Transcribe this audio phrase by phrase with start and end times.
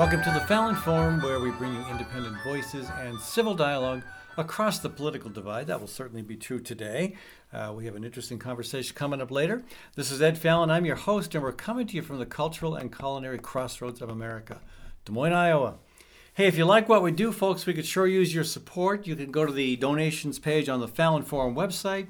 [0.00, 4.02] Welcome to the Fallon Forum, where we bring you independent voices and civil dialogue
[4.38, 5.66] across the political divide.
[5.66, 7.16] That will certainly be true today.
[7.52, 9.62] Uh, we have an interesting conversation coming up later.
[9.96, 10.70] This is Ed Fallon.
[10.70, 14.08] I'm your host, and we're coming to you from the cultural and culinary crossroads of
[14.08, 14.62] America,
[15.04, 15.74] Des Moines, Iowa.
[16.32, 19.06] Hey, if you like what we do, folks, we could sure use your support.
[19.06, 22.06] You can go to the donations page on the Fallon Forum website.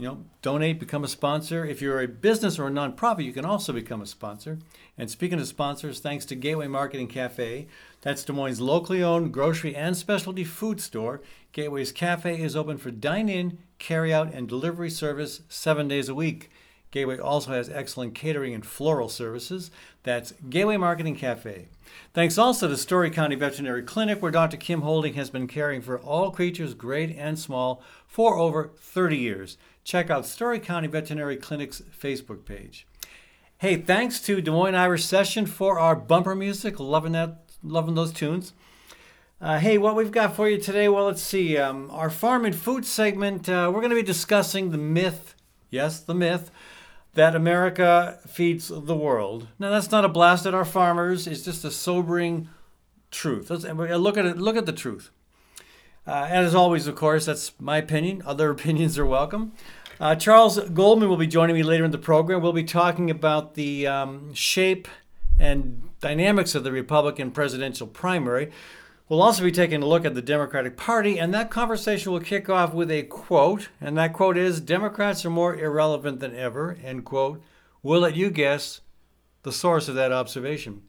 [0.00, 1.64] You know, donate, become a sponsor.
[1.64, 4.60] If you're a business or a nonprofit, you can also become a sponsor.
[4.96, 7.66] And speaking of sponsors, thanks to Gateway Market and Cafe,
[8.00, 11.20] that's Des Moines' locally owned grocery and specialty food store.
[11.50, 16.14] Gateway's Cafe is open for dine in, carry out, and delivery service seven days a
[16.14, 16.48] week.
[16.92, 19.72] Gateway also has excellent catering and floral services.
[20.04, 21.68] That's Gateway Market and Cafe.
[22.14, 24.56] Thanks also to Story County Veterinary Clinic, where Dr.
[24.56, 29.58] Kim Holding has been caring for all creatures, great and small, for over 30 years.
[29.88, 32.86] Check out Story County Veterinary Clinic's Facebook page.
[33.56, 36.78] Hey, thanks to Des Moines Irish Session for our bumper music.
[36.78, 38.52] Loving that, loving those tunes.
[39.40, 40.90] Uh, hey, what we've got for you today?
[40.90, 41.56] Well, let's see.
[41.56, 43.48] Um, our farm and food segment.
[43.48, 45.34] Uh, we're going to be discussing the myth.
[45.70, 46.50] Yes, the myth
[47.14, 49.48] that America feeds the world.
[49.58, 51.26] Now, that's not a blast at our farmers.
[51.26, 52.50] It's just a sobering
[53.10, 53.48] truth.
[53.48, 54.36] Let's look at it.
[54.36, 55.12] Look at the truth.
[56.08, 58.22] Uh, and as always, of course, that's my opinion.
[58.24, 59.52] Other opinions are welcome.
[60.00, 62.40] Uh, Charles Goldman will be joining me later in the program.
[62.40, 64.86] We'll be talking about the um, shape
[65.40, 68.52] and dynamics of the Republican presidential primary.
[69.08, 72.48] We'll also be taking a look at the Democratic Party, and that conversation will kick
[72.48, 77.04] off with a quote, and that quote is Democrats are more irrelevant than ever, end
[77.04, 77.42] quote.
[77.82, 78.82] We'll let you guess
[79.42, 80.82] the source of that observation.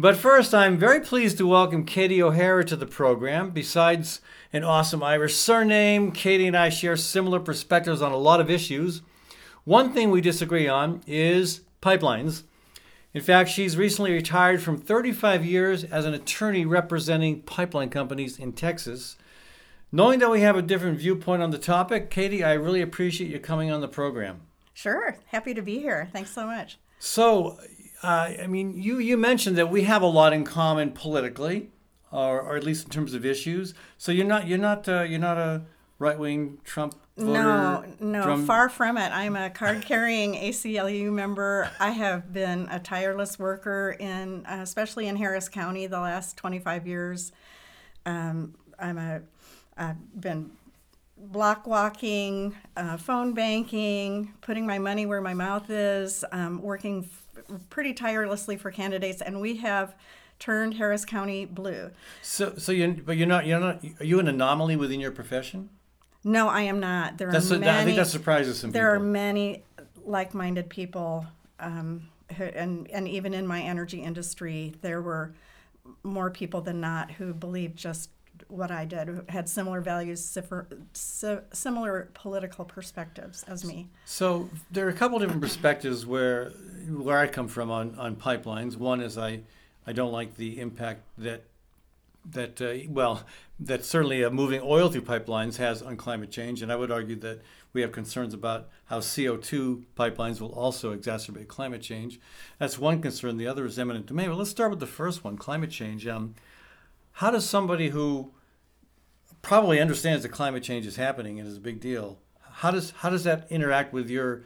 [0.00, 3.50] But first, I'm very pleased to welcome Katie O'Harra to the program.
[3.50, 4.20] Besides
[4.52, 9.02] an awesome Irish surname, Katie and I share similar perspectives on a lot of issues.
[9.64, 12.44] One thing we disagree on is pipelines.
[13.12, 18.52] In fact, she's recently retired from 35 years as an attorney representing pipeline companies in
[18.52, 19.16] Texas.
[19.90, 23.40] Knowing that we have a different viewpoint on the topic, Katie, I really appreciate you
[23.40, 24.42] coming on the program.
[24.74, 26.08] Sure, happy to be here.
[26.12, 26.78] Thanks so much.
[27.00, 27.58] So,
[28.02, 31.70] uh, I mean, you, you mentioned that we have a lot in common politically,
[32.12, 33.74] or, or at least in terms of issues.
[33.96, 35.62] So you're not you're not uh, you're not a
[35.98, 37.32] right wing Trump voter.
[37.32, 38.46] No, no, drum...
[38.46, 39.10] far from it.
[39.12, 41.70] I'm a card carrying ACLU member.
[41.80, 46.86] I have been a tireless worker in, uh, especially in Harris County, the last 25
[46.86, 47.32] years.
[48.06, 49.22] Um, I'm a
[49.76, 50.50] I've been
[51.16, 57.02] block walking, uh, phone banking, putting my money where my mouth is, um, working
[57.70, 59.94] pretty tirelessly for candidates, and we have
[60.38, 61.90] turned Harris County blue.
[62.22, 65.70] So, so you, but you're not, you're not, are you an anomaly within your profession?
[66.24, 67.18] No, I am not.
[67.18, 67.78] There that's are a, many.
[67.80, 69.06] I think that surprises some there people.
[69.06, 69.62] are many
[70.04, 71.26] like-minded people,
[71.60, 75.32] um, who, and and even in my energy industry, there were
[76.02, 78.10] more people than not who believed just
[78.48, 80.38] what I did, who had similar values,
[80.92, 83.88] similar political perspectives as me.
[84.04, 86.50] So there are a couple different perspectives where
[86.88, 88.76] where I come from on, on pipelines.
[88.76, 89.42] One is I
[89.86, 91.44] I don't like the impact that
[92.30, 93.22] that uh, well
[93.60, 97.16] that certainly uh, moving oil through pipelines has on climate change, and I would argue
[97.16, 97.42] that
[97.72, 102.20] we have concerns about how CO2 pipelines will also exacerbate climate change.
[102.58, 103.36] That's one concern.
[103.36, 104.28] The other is eminent domain.
[104.30, 106.06] But let's start with the first one, climate change.
[106.06, 106.34] Um,
[107.12, 108.32] how does somebody who
[109.42, 113.10] probably understands that climate change is happening and is a big deal, how does how
[113.10, 114.44] does that interact with your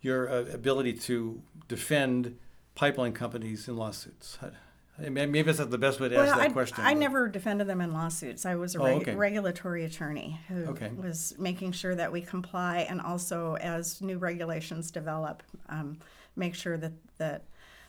[0.00, 2.36] your uh, ability to defend
[2.74, 4.38] pipeline companies in lawsuits?
[4.40, 4.50] How,
[4.98, 6.84] Maybe that's not the best way to well, ask that I, question.
[6.84, 7.00] I but.
[7.00, 8.44] never defended them in lawsuits.
[8.44, 9.14] I was a oh, reg- okay.
[9.14, 10.90] regulatory attorney who okay.
[10.90, 15.98] was making sure that we comply and also, as new regulations develop, um,
[16.36, 17.44] make sure that, that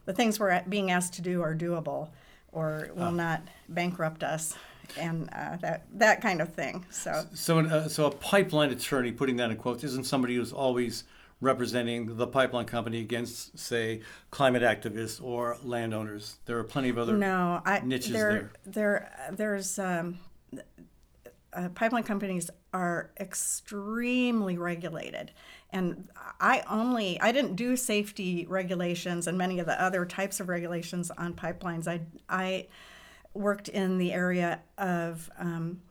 [0.06, 2.09] the things we're being asked to do are doable
[2.53, 3.11] or will uh.
[3.11, 4.56] not bankrupt us
[4.97, 6.85] and uh, that that kind of thing.
[6.90, 11.03] So, so, uh, so a pipeline attorney, putting that in quotes, isn't somebody who's always
[11.44, 14.02] representing the pipeline company against, say,
[14.32, 16.38] climate activists or landowners.
[16.46, 18.52] There are plenty of other no, I, niches there.
[18.66, 20.20] There, there's um,
[21.52, 25.32] uh, pipeline companies are extremely regulated,
[25.72, 26.08] and
[26.40, 31.12] I only I didn't do safety regulations and many of the other types of regulations
[31.12, 31.88] on pipelines.
[31.88, 32.68] I I
[33.34, 35.82] worked in the area of um,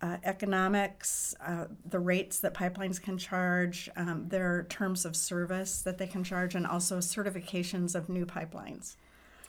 [0.00, 5.98] uh, economics, uh, the rates that pipelines can charge, um, their terms of service that
[5.98, 8.96] they can charge, and also certifications of new pipelines.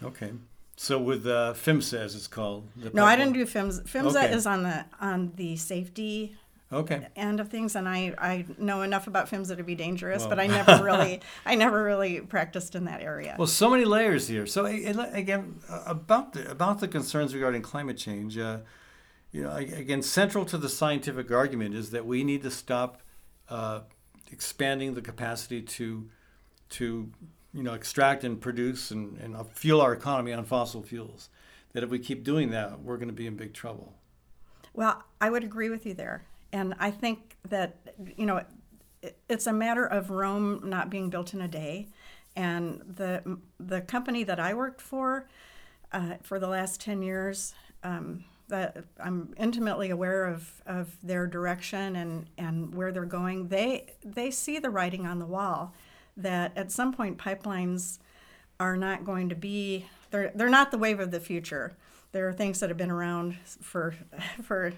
[0.04, 0.32] Okay.
[0.76, 2.70] So with uh, PHMSA, as it's called.
[2.94, 3.84] no, I didn't do PHMSA.
[3.84, 4.34] PHMSA okay.
[4.34, 6.38] is on the on the safety
[6.72, 7.08] Okay.
[7.16, 10.46] end of things, and I, I know enough about PHMSA to be dangerous, but I
[10.46, 13.36] never really I never really practiced in that area.
[13.40, 14.46] Well, so many layers here.
[14.46, 18.60] So again, uh, about the, about the concerns regarding climate change, uh,
[19.32, 23.02] you know, again, central to the scientific argument is that we need to stop
[23.50, 23.82] uh,
[24.32, 26.08] expanding the capacity to
[26.70, 27.12] to
[27.54, 31.30] you know extract and produce and, and fuel our economy on fossil fuels.
[31.74, 33.94] That if we keep doing that, we're going to be in big trouble.
[34.74, 36.26] Well, I would agree with you there.
[36.52, 37.78] And I think that,
[38.18, 38.44] you know,
[39.02, 41.88] it, it's a matter of Rome not being built in a day.
[42.36, 45.28] And the, the company that I worked for
[45.92, 47.54] uh, for the last 10 years,
[47.84, 53.48] um, that I'm intimately aware of, of their direction and, and where they're going.
[53.48, 55.74] They, they see the writing on the wall
[56.18, 58.00] that at some point pipelines
[58.60, 61.78] are not going to be, they're, they're not the wave of the future.
[62.12, 63.94] There are things that have been around for,
[64.44, 64.74] for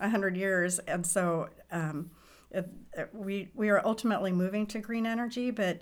[0.00, 2.10] a hundred years, and so um,
[2.50, 5.80] it, it, we we are ultimately moving to green energy, but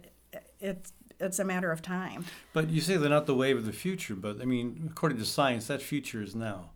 [0.61, 2.25] it's it's a matter of time.
[2.53, 5.25] But you say they're not the wave of the future, but I mean, according to
[5.25, 6.71] science, that future is now.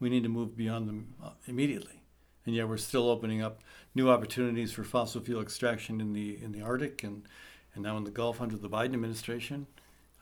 [0.00, 2.02] We need to move beyond them uh, immediately,
[2.44, 3.60] and yet we're still opening up
[3.94, 7.26] new opportunities for fossil fuel extraction in the in the Arctic and
[7.74, 9.66] and now in the Gulf under the Biden administration.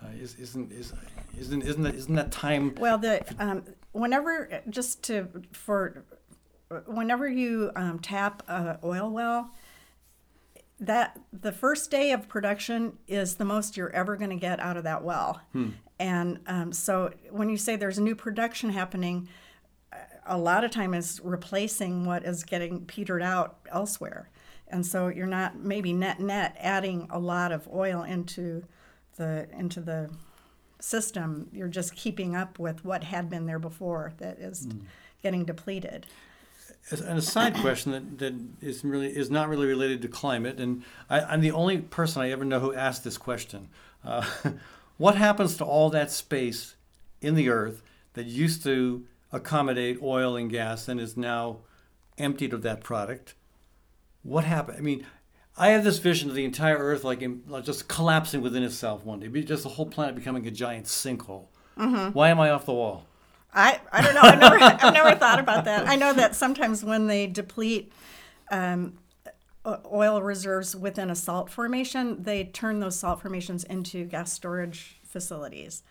[0.03, 0.93] Uh, is, isn't is,
[1.38, 2.75] isn't isn't that, isn't that time?
[2.79, 3.62] Well, the um,
[3.93, 6.05] whenever just to for
[6.87, 9.51] whenever you um, tap a oil well,
[10.81, 14.77] that the first day of production is the most you're ever going to get out
[14.77, 15.41] of that well.
[15.99, 19.29] And um, so when you say there's new production happening,
[20.27, 24.29] a lot of time is replacing what is getting petered out elsewhere.
[24.69, 28.65] And so you're not maybe net net adding a lot of oil into
[29.17, 30.11] the into the
[30.81, 31.49] system.
[31.53, 34.67] You're just keeping up with what had been there before that is
[35.23, 36.07] getting depleted.
[36.90, 40.82] And a side question that, that is really is not really related to climate, and
[41.08, 43.69] I, I'm the only person I ever know who asked this question.
[44.05, 44.25] Uh,
[44.99, 46.75] what happens to all that space
[47.20, 47.82] in the earth
[48.14, 51.58] that used to accommodate oil and gas and is now
[52.19, 53.35] emptied of that product?
[54.23, 54.78] What happened?
[54.78, 55.06] I mean,
[55.56, 59.05] I have this vision of the entire Earth like, in, like just collapsing within itself
[59.05, 61.46] one day, just the whole planet becoming a giant sinkhole.
[62.12, 63.06] Why am I off the wall?
[63.54, 64.22] I, I don't know.
[64.22, 65.87] I've never, I've never thought about that.
[65.87, 67.93] I know that sometimes when they deplete
[68.50, 68.99] um,
[69.66, 75.82] oil reserves within a salt formation, they turn those salt formations into gas storage facilities.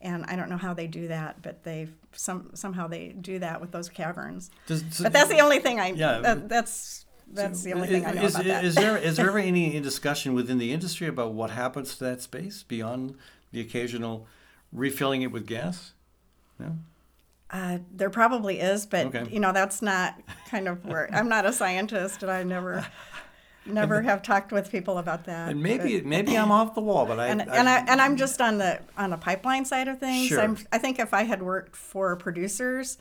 [0.00, 3.60] And I don't know how they do that, but they some somehow they do that
[3.60, 4.50] with those caverns.
[4.66, 5.92] Does, But that's the only thing I.
[5.92, 6.18] Yeah.
[6.18, 8.64] That, that's that's the only thing I know is, about that.
[8.64, 12.20] is there is there ever any discussion within the industry about what happens to that
[12.20, 13.16] space beyond
[13.50, 14.26] the occasional
[14.72, 15.92] refilling it with gas?
[16.58, 16.76] No.
[17.54, 19.28] Uh, there probably is, but Okay.
[19.30, 20.20] you know that's not
[20.50, 22.84] kind of where I'm not a scientist, and I never,
[23.64, 25.52] never have talked with people about that.
[25.52, 28.40] And maybe maybe I'm off the wall, but I and and I and I'm just
[28.40, 30.26] on the on the pipeline side of things.
[30.30, 30.40] Sure.
[30.40, 32.98] I'm, I think if I had worked for producers,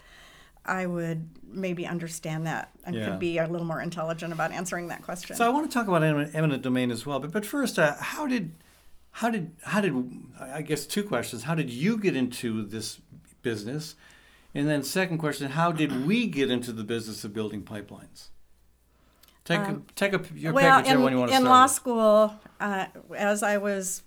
[0.63, 3.05] I would maybe understand that and Yeah.
[3.09, 5.35] could be a little more intelligent about answering that question.
[5.35, 7.19] So I want to talk about eminent, eminent domain as well.
[7.19, 8.51] But but first, uh, how did
[9.13, 9.95] how did how did
[10.39, 11.41] I guess two questions?
[11.45, 12.99] How did you get into this
[13.41, 13.95] business?
[14.55, 18.29] And then second question, how did we get into the business of building pipelines?
[19.45, 21.63] Take a, take a your Um, well, pick whichever in, you want to in law
[21.63, 21.71] with.
[21.71, 24.03] school, uh, as I was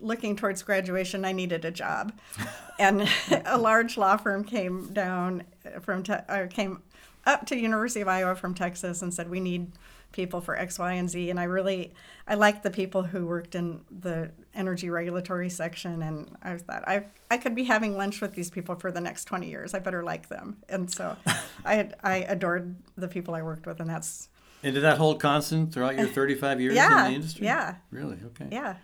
[0.00, 2.12] looking towards graduation, I needed a job,
[2.78, 3.08] and
[3.44, 5.44] a large law firm came down
[5.80, 6.14] from te-
[6.50, 6.82] came
[7.24, 9.72] up to University of Iowa from Texas and said we need
[10.12, 11.30] people for X, Y, and Z.
[11.30, 11.92] And I really
[12.28, 17.06] I liked the people who worked in the energy regulatory section, and I thought I
[17.30, 19.74] I could be having lunch with these people for the next twenty years.
[19.74, 21.16] I better like them, and so
[21.64, 24.28] I had, I adored the people I worked with, and that's
[24.62, 27.46] And did that hold constant throughout your 35 years yeah, in the industry?
[27.46, 27.76] yeah.
[27.90, 28.18] Really?
[28.26, 28.48] Okay.
[28.50, 28.76] Yeah,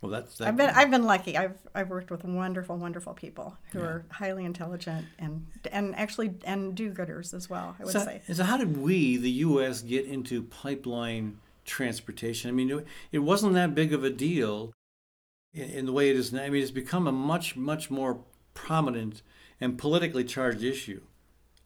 [0.00, 0.48] Well, that's that.
[0.48, 1.36] I've been I've been lucky.
[1.36, 6.74] I've I've worked with wonderful, wonderful people who are highly intelligent and and actually and
[6.74, 7.76] do-gooders as well.
[7.78, 8.20] I would so, say.
[8.32, 12.48] so how did we, the U.S., get into pipeline transportation?
[12.50, 14.72] I mean, it wasn't that big of a deal
[15.54, 16.42] in, in the way it is now.
[16.42, 18.20] I mean, it's become a much, much more
[18.54, 19.22] prominent
[19.60, 21.00] and politically charged issue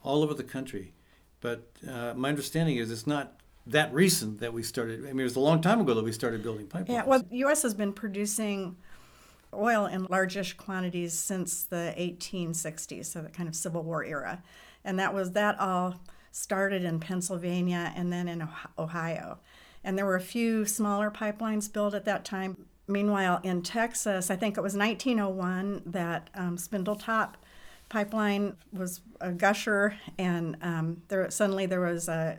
[0.02, 0.92] all over the country.
[1.40, 5.00] But uh, my understanding is it's not that recent that we started.
[5.00, 6.88] I mean, it was a long time ago that we started building pipelines.
[6.88, 7.62] Yeah, well, the U.S.
[7.62, 8.76] has been producing
[9.52, 14.42] oil in largish quantities since the 1860s, so the kind of Civil War era,
[14.84, 15.96] and that was that all
[16.30, 18.46] started in Pennsylvania and then in
[18.78, 19.38] Ohio,
[19.82, 22.66] and there were a few smaller pipelines built at that time.
[22.88, 27.34] Meanwhile, in Texas, I think it was 1901 that um, Spindletop
[27.88, 32.38] pipeline was a gusher, and um, there suddenly there was a,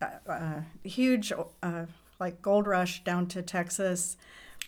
[0.00, 1.86] a, a huge uh,
[2.20, 4.16] like gold rush down to Texas.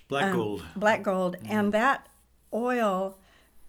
[0.08, 0.62] Black um, gold.
[0.74, 2.08] Black gold, and that
[2.52, 3.16] oil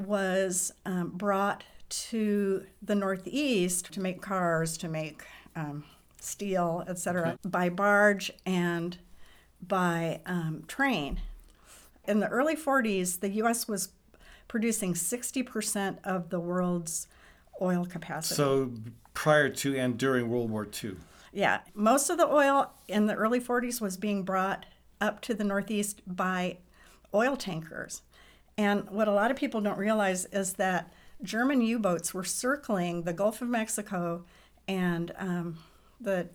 [0.03, 5.23] was um, brought to the Northeast to make cars, to make
[5.55, 5.83] um,
[6.19, 8.97] steel, etc., by barge and
[9.65, 11.21] by um, train.
[12.07, 13.67] In the early 40s, the U.S.
[13.67, 13.89] was
[14.47, 17.07] producing 60% of the world's
[17.61, 18.35] oil capacity.
[18.35, 18.71] So
[19.13, 20.95] prior to and during World War II.
[21.33, 24.65] Yeah, most of the oil in the early 40s was being brought
[25.01, 26.57] up to the Northeast by
[27.13, 28.01] oil tankers.
[28.57, 33.03] And what a lot of people don't realize is that German U boats were circling
[33.03, 34.23] the Gulf of Mexico
[34.67, 35.57] and um,
[35.99, 36.29] the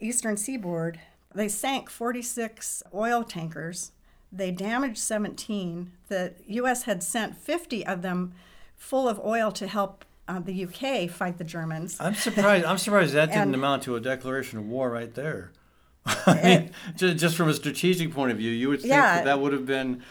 [0.00, 1.00] eastern seaboard.
[1.34, 3.92] They sank 46 oil tankers.
[4.32, 5.90] They damaged 17.
[6.08, 6.84] The U.S.
[6.84, 8.34] had sent 50 of them
[8.76, 11.96] full of oil to help uh, the UK fight the Germans.
[12.00, 12.64] I'm surprised.
[12.64, 15.52] I'm surprised that didn't And- amount to a declaration of war right there.
[16.06, 19.16] I mean, ju- just from a strategic point of view, you would think Yeah.
[19.16, 20.02] that that would have been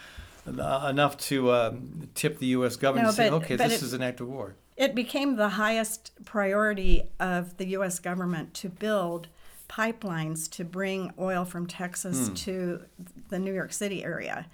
[0.46, 2.76] uh, enough to um, tip the U.S.
[2.76, 4.94] government No, and say, but- "Okay, but this it- is an act of war." It
[4.96, 8.00] became the highest priority of the U.S.
[8.00, 9.28] government to build
[9.68, 12.82] pipelines to bring oil from Texas to
[13.28, 14.46] the New York City area.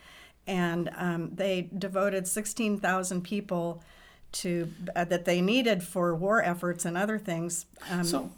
[0.47, 3.83] And um, they devoted 16,000 people
[4.33, 8.31] to uh, that they needed for war efforts and other things um, So,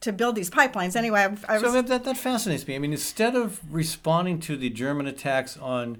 [0.00, 0.96] to build these pipelines.
[0.96, 2.76] Anyway, I, I so was that, that that fascinates me.
[2.76, 5.98] I mean, instead of responding to the German attacks on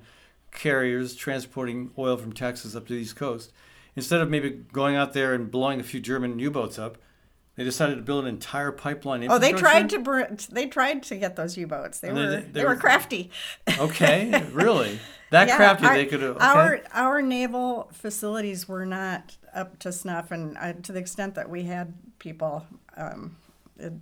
[0.53, 3.53] carriers transporting oil from Texas up to the East Coast,
[3.97, 6.99] instead of maybe going out there and blowing a few German U-boats up,
[7.59, 9.29] they decided to build an entire pipeline.
[9.31, 11.99] oh, they tried to br- they tried to get those U-boats.
[12.01, 13.31] They And they- were they they, were were- crafty.
[13.79, 14.99] Okay, really?
[15.31, 16.37] That Yeah, crafty our, they could have.
[16.37, 16.45] Okay.
[16.47, 21.51] Our our naval facilities were not up to snuff, and uh, to the extent that
[21.51, 22.65] we had people,
[22.97, 23.37] um,
[23.79, 23.93] it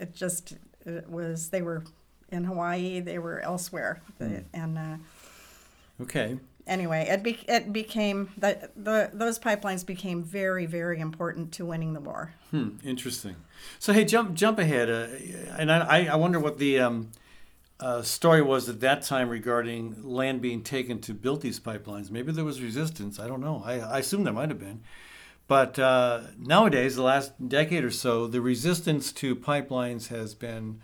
[0.00, 0.54] it just
[0.84, 1.84] it was they were
[2.30, 4.38] in Hawaii, they were elsewhere, Hmm.
[4.52, 4.96] and uh,
[6.02, 6.38] okay.
[6.66, 11.92] Anyway, it be, it became the, the those pipelines became very very important to winning
[11.92, 12.34] the war.
[12.50, 13.36] Hmm, interesting.
[13.78, 15.06] So hey, jump jump ahead, uh,
[15.58, 17.10] and I I wonder what the um,
[17.80, 22.10] uh, story was at that time regarding land being taken to build these pipelines.
[22.10, 23.18] Maybe there was resistance.
[23.18, 23.62] I don't know.
[23.64, 24.82] I, I assume there might have been.
[25.46, 30.80] But uh, nowadays, the last decade or so, the resistance to pipelines has been,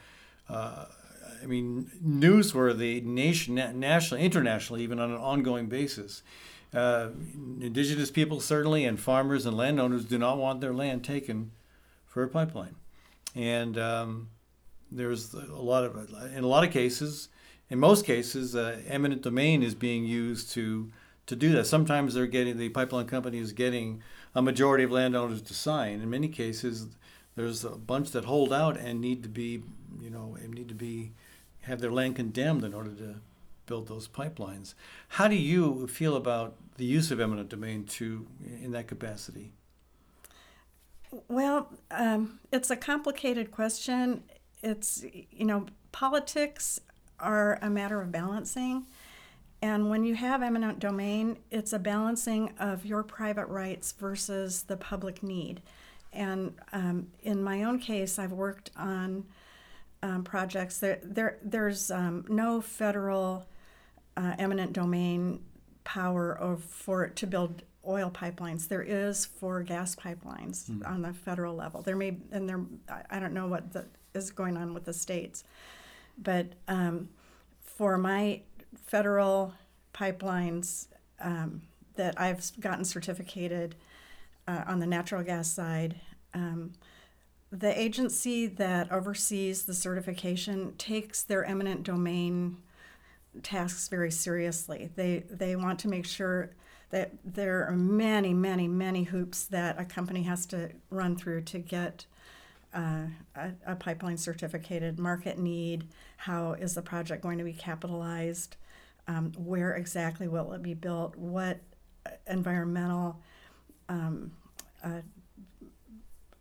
[0.49, 0.87] uh,
[1.43, 6.23] I mean, newsworthy nation, nationally, internationally, even on an ongoing basis.
[6.73, 7.09] Uh,
[7.61, 11.51] indigenous people certainly, and farmers and landowners do not want their land taken
[12.07, 12.77] for a pipeline,
[13.35, 14.29] and um,
[14.93, 15.97] there's a lot of,
[16.37, 17.29] in a lot of cases,
[17.71, 20.91] in most cases, uh, eminent domain is being used to
[21.27, 21.67] to do that.
[21.67, 24.03] Sometimes they're getting the pipeline company is getting
[24.35, 26.01] a majority of landowners to sign.
[26.01, 26.89] In many cases,
[27.37, 29.63] there's a bunch that hold out and need to be,
[30.01, 31.13] you know, need to be
[31.63, 33.17] have their land condemned in order to
[33.67, 34.75] build those pipelines.
[35.09, 38.27] How do you feel about the use of eminent domain to
[38.63, 39.53] in that capacity?
[41.29, 44.23] Well, um, it's a complicated question.
[44.63, 46.81] It's, you know, politics
[47.19, 48.87] are a matter of balancing.
[49.63, 54.77] And when you have eminent domain, it's a balancing of your private rights versus the
[54.77, 55.61] public need.
[56.13, 59.27] And um, in my own case, I've worked on
[60.03, 60.79] um, projects.
[60.79, 63.47] There, there, there's um, no federal
[64.17, 65.41] uh, eminent domain
[65.85, 68.69] power of, for to build oil pipelines.
[68.69, 71.83] There is for gas pipelines on the federal level.
[71.83, 74.93] There may and there I- I don't know what the, is going on with the
[74.93, 75.45] states,
[76.19, 77.09] but um,
[77.63, 78.43] for my
[78.87, 79.55] federal
[79.95, 80.89] pipelines
[81.21, 81.63] um,
[81.97, 83.75] that I've gotten certificated
[84.47, 85.97] uh, on the natural gas side.
[86.35, 86.73] Um,
[87.53, 92.59] the agency that oversees the certification takes their eminent domain
[93.43, 94.91] tasks very seriously.
[94.95, 96.51] They they want to make sure
[96.91, 101.59] that there are many, many, many hoops that a company has to run through to
[101.59, 102.05] get
[102.75, 104.99] uh, a, a pipeline certificated.
[104.99, 105.87] Market need.
[106.17, 108.57] How is the project going to be capitalized?
[109.09, 111.17] Um, where exactly will it be built?
[111.17, 111.59] What
[112.07, 113.21] uh, environmental
[113.89, 114.33] um,
[114.85, 115.01] uh,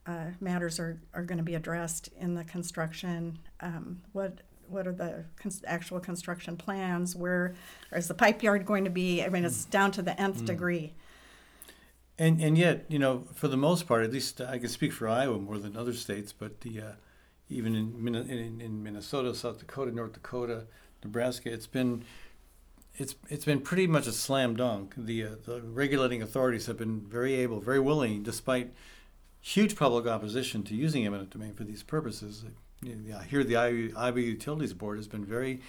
[0.10, 3.38] uh, matters are, are going to be addressed in the construction?
[3.60, 7.16] Um, what what are the cons- actual construction plans?
[7.16, 7.56] Where
[7.92, 9.24] is the pipe yard going to be?
[9.24, 10.94] I mean, it's down to the nth degree.
[12.18, 15.08] And and yet, you know, for the most part, at least I can speak for
[15.08, 16.92] Iowa more than other states, but the uh,
[17.50, 20.66] even in, in in Minnesota, South Dakota, North Dakota,
[21.04, 22.04] Nebraska, it's been
[22.96, 24.94] it's it's been pretty much a slam dunk.
[24.98, 28.74] The uh, the regulating authorities have been very able, very willing, despite
[29.42, 32.46] huge public opposition to using eminent domain for these purposes.
[32.82, 35.62] You know, hear the Iowa Utilities Board has been very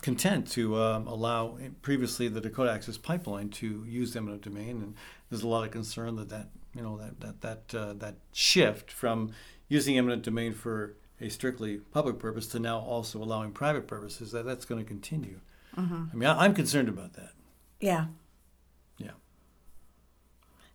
[0.00, 4.94] content to um, allow previously the Dakota Access Pipeline to use eminent domain, and
[5.30, 8.90] there's a lot of concern that that you know that that that uh, that shift
[8.90, 9.32] from
[9.68, 14.44] using eminent domain for a strictly public purpose to now also allowing private purposes that
[14.44, 15.40] that's going to continue.
[15.76, 16.04] Mm-hmm.
[16.12, 17.32] I mean, I, I'm concerned about that.
[17.80, 18.06] Yeah.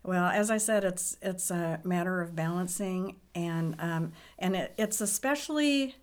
[0.08, 5.02] Well, as I said, it's it's a matter of balancing, and um, and it, it's
[5.02, 5.98] especially,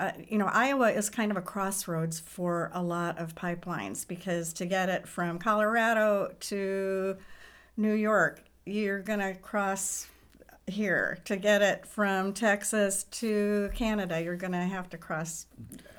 [0.00, 4.54] uh, you know, Iowa is kind of a crossroads for a lot of pipelines because
[4.54, 7.18] to get it from Colorado to
[7.76, 10.06] New York, you're to cross
[10.66, 11.18] here.
[11.26, 15.44] To get it from Texas to Canada, you're going to have to cross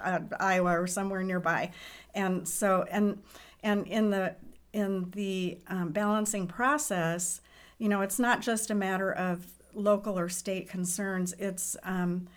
[0.04, 1.70] uh, Iowa or somewhere nearby,
[2.16, 3.22] and so and
[3.62, 4.36] and in the
[4.74, 7.42] in the um, balancing process,
[7.78, 11.34] you know, it's not just a matter of local or state concerns.
[11.40, 12.28] It's um,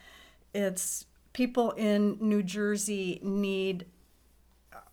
[0.54, 3.86] it's people in New Jersey need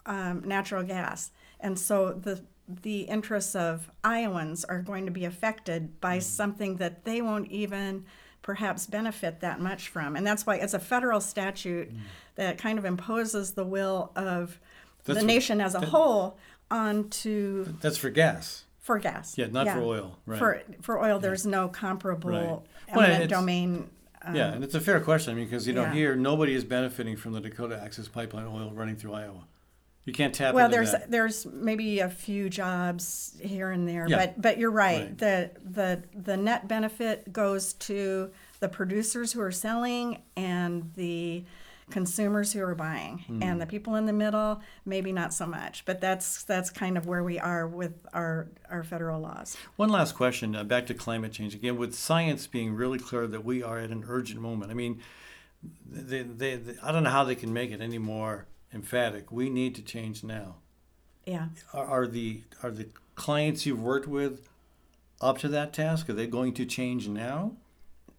[0.06, 6.00] um, natural gas, and so the the interests of Iowans are going to be affected
[6.01, 6.24] by mm-hmm.
[6.24, 8.06] something that they won't even
[8.41, 10.15] perhaps benefit that much from.
[10.15, 12.00] And that's why it's a federal statute mm.
[12.36, 14.60] that kind of imposes the will of
[15.03, 16.38] that's the nation as a that, whole
[16.69, 17.65] onto.
[17.81, 18.65] That's for gas.
[18.79, 19.38] For gas.
[19.38, 19.75] Yeah, not yeah.
[19.75, 20.17] for oil.
[20.25, 20.39] Right.
[20.39, 21.51] For for oil, there's yeah.
[21.51, 22.95] no comparable right.
[22.95, 23.89] well, domain.
[24.24, 25.31] Um, yeah, and it's a fair question.
[25.31, 25.93] I mean, because you know, yeah.
[25.93, 29.45] here nobody is benefiting from the Dakota Access Pipeline oil running through Iowa.
[30.07, 30.53] You can't tap.
[30.53, 31.12] Well, there's that.
[31.12, 34.17] there's maybe a few jobs here and there, yeah.
[34.17, 35.01] but but you're right.
[35.01, 35.17] right.
[35.17, 38.31] The the the net benefit goes to
[38.62, 41.43] the producers who are selling and the
[41.89, 43.24] consumers who are buying.
[43.29, 43.44] Mm.
[43.44, 47.06] and the people in the middle maybe not so much but that's that's kind of
[47.06, 49.56] where we are with our our federal laws.
[49.75, 53.46] One last question uh, back to climate change again with science being really clear that
[53.46, 54.71] we are at an urgent moment.
[54.71, 55.02] I mean
[55.89, 59.32] they, they, they, i don't know how they can make it any more emphatic.
[59.32, 60.58] We need to change now.
[61.26, 61.47] Yeah.
[61.73, 64.50] Are, are the are the clients you've worked with
[65.21, 66.10] up to that task?
[66.10, 67.54] Are they going to change now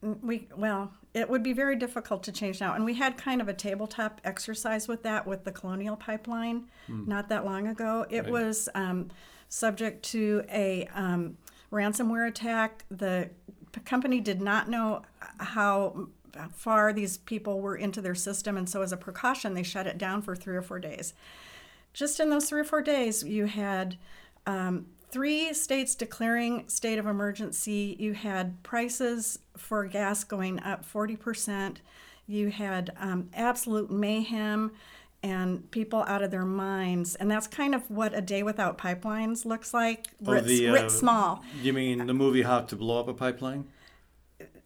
[0.00, 2.74] we well it would be very difficult to change now.
[2.74, 7.06] And we had kind of a tabletop exercise with that with the colonial pipeline mm.
[7.06, 8.06] not that long ago.
[8.11, 8.30] It right.
[8.30, 9.11] was um,
[9.48, 11.37] subject to a um,
[11.72, 12.84] ransomware attack.
[12.90, 13.30] The
[13.84, 15.02] company did not know
[15.38, 16.08] how
[16.52, 18.56] far these people were into their system.
[18.56, 21.14] And so as a precaution they shut it down for three or four days.
[21.94, 23.96] Just in those three or four days you had
[24.46, 27.96] um, three states declaring state of emergency.
[27.98, 31.76] You had prices for gas going up 40%.
[32.26, 34.72] You had um, absolute mayhem
[35.22, 37.14] and people out of their minds.
[37.16, 40.88] And that's kind of what a day without pipelines looks like, oh, writ, the, uh,
[40.88, 41.42] small.
[41.62, 43.66] You mean the movie How to Blow Up a Pipeline?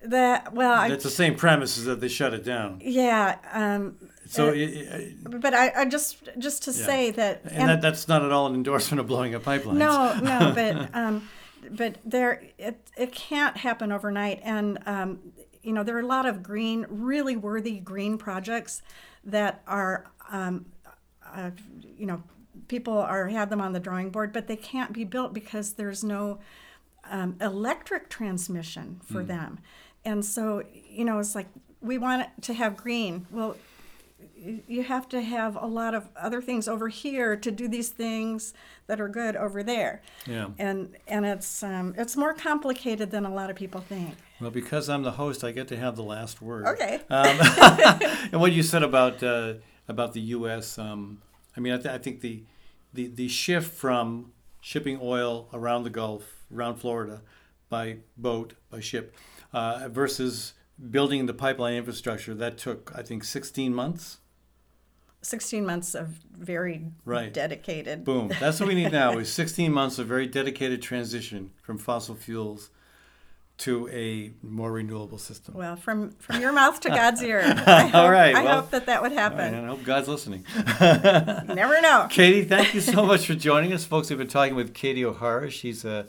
[0.04, 2.80] That well, it's I, the same premise as that they shut it down.
[2.82, 3.96] Yeah, um,
[4.26, 6.86] so, uh, it, but I, I, just just to yeah.
[6.86, 9.74] say that, and, and, that, that's not at all an endorsement of blowing up pipelines.
[9.74, 11.28] No, no, but um,
[11.70, 15.18] but there it it can't happen overnight, and um,
[15.62, 18.82] you know there are a lot of green, really worthy green projects
[19.24, 20.66] that are, um,
[21.34, 21.50] uh,
[21.96, 22.22] you know,
[22.68, 26.02] people are have them on the drawing board, but they can't be built because there's
[26.02, 26.38] no
[27.10, 29.26] um, electric transmission for mm.
[29.26, 29.58] them,
[30.04, 31.48] and so you know it's like
[31.80, 33.26] we want to have green.
[33.30, 33.56] Well,
[34.66, 38.54] you have to have a lot of other things over here to do these things
[38.86, 40.02] that are good over there.
[40.26, 40.48] Yeah.
[40.58, 44.16] And and it's um, it's more complicated than a lot of people think.
[44.40, 46.66] Well, because I'm the host, I get to have the last word.
[46.66, 47.00] Okay.
[47.08, 47.38] Um,
[48.32, 49.54] and what you said about uh,
[49.88, 50.78] about the U.S.
[50.78, 51.22] Um,
[51.56, 52.42] I mean, I, th- I think the,
[52.92, 57.22] the the shift from shipping oil around the Gulf, around Florida,
[57.68, 59.14] by boat, by ship,
[59.52, 60.54] uh, versus
[60.90, 64.18] building the pipeline infrastructure that took I think 16 months
[65.22, 67.32] 16 months of very right.
[67.32, 68.04] dedicated.
[68.04, 68.32] Boom.
[68.40, 72.70] That's what we need now is 16 months of very dedicated transition from fossil fuels
[73.58, 75.54] to a more renewable system.
[75.54, 77.40] Well, from from your mouth to God's ear.
[77.66, 78.34] I hope, all right.
[78.34, 79.54] I well, hope that that would happen.
[79.54, 80.44] Right, I hope God's listening.
[80.80, 82.08] Never know.
[82.10, 84.10] Katie, thank you so much for joining us, folks.
[84.10, 85.48] We've been talking with Katie O'Harra.
[85.50, 86.06] She's a,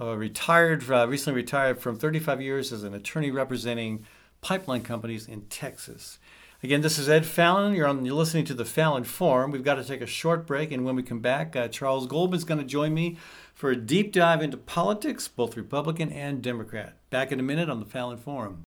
[0.00, 4.04] a retired, uh, recently retired from 35 years as an attorney representing
[4.40, 6.18] pipeline companies in Texas.
[6.60, 7.72] Again, this is Ed Fallon.
[7.72, 8.04] You're on.
[8.04, 9.52] You're listening to the Fallon Forum.
[9.52, 12.42] We've got to take a short break, and when we come back, uh, Charles Goldman's
[12.42, 13.16] going to join me
[13.54, 16.96] for a deep dive into politics, both Republican and Democrat.
[17.10, 18.64] Back in a minute on the Fallon Forum.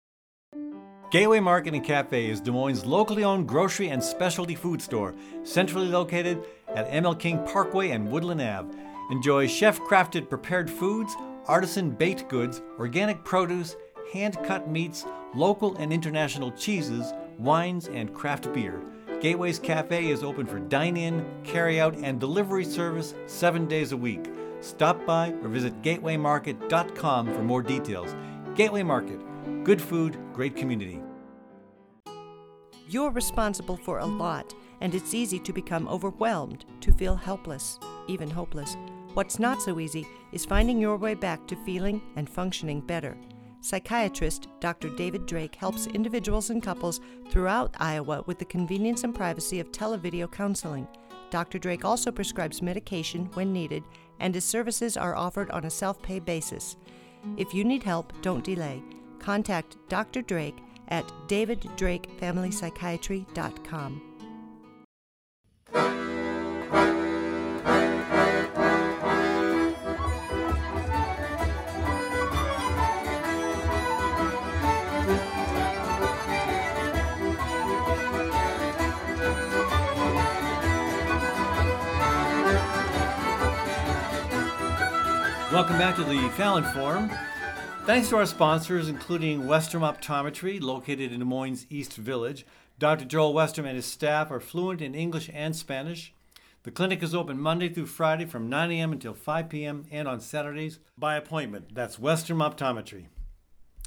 [1.12, 5.88] Gateway Market and Cafe is Des Moines' locally owned grocery and specialty food store, centrally
[5.88, 8.76] located at ML King Parkway and Woodland Ave.
[9.12, 13.76] Enjoy chef crafted prepared foods, artisan baked goods, organic produce,
[14.12, 18.82] hand cut meats, local and international cheeses, wines, and craft beer.
[19.22, 23.98] Gateway's Cafe is open for dine in, carry out, and delivery service seven days a
[23.98, 24.30] week.
[24.62, 28.16] Stop by or visit gatewaymarket.com for more details.
[28.56, 29.20] Gateway Market,
[29.64, 31.02] good food, great community.
[32.88, 38.30] You're responsible for a lot, and it's easy to become overwhelmed, to feel helpless, even
[38.30, 38.76] hopeless.
[39.16, 43.18] What's not so easy is finding your way back to feeling and functioning better.
[43.66, 44.90] Psychiatrist Dr.
[44.90, 47.02] David Drake helps individuals and couples
[47.32, 50.88] throughout Iowa with the convenience and privacy of televideo counseling.
[51.32, 51.58] Dr.
[51.58, 53.84] Drake also prescribes medication when needed,
[54.20, 56.78] and his services are offered on a self pay basis.
[57.38, 58.84] If you need help, don't delay.
[59.18, 60.22] Contact Dr.
[60.22, 64.02] Drake at daviddrakefamilypsychiatry.com.
[85.56, 87.10] Welcome back to the Fallon Forum.
[87.86, 92.46] Thanks to our sponsors, including Westrom Optometry, located in Des Moines East Village.
[92.78, 93.06] Dr.
[93.06, 96.14] Joel Westrom and his staff are fluent in English and Spanish.
[96.64, 98.92] The clinic is open Monday through Friday from 9 a.m.
[98.92, 99.86] until 5 p.m.
[99.90, 101.74] and on Saturdays by appointment.
[101.74, 103.06] That's Westrom Optometry.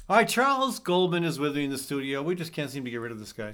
[0.09, 2.23] All right, Charles Goldman is with me in the studio.
[2.23, 3.53] We just can't seem to get rid of this guy.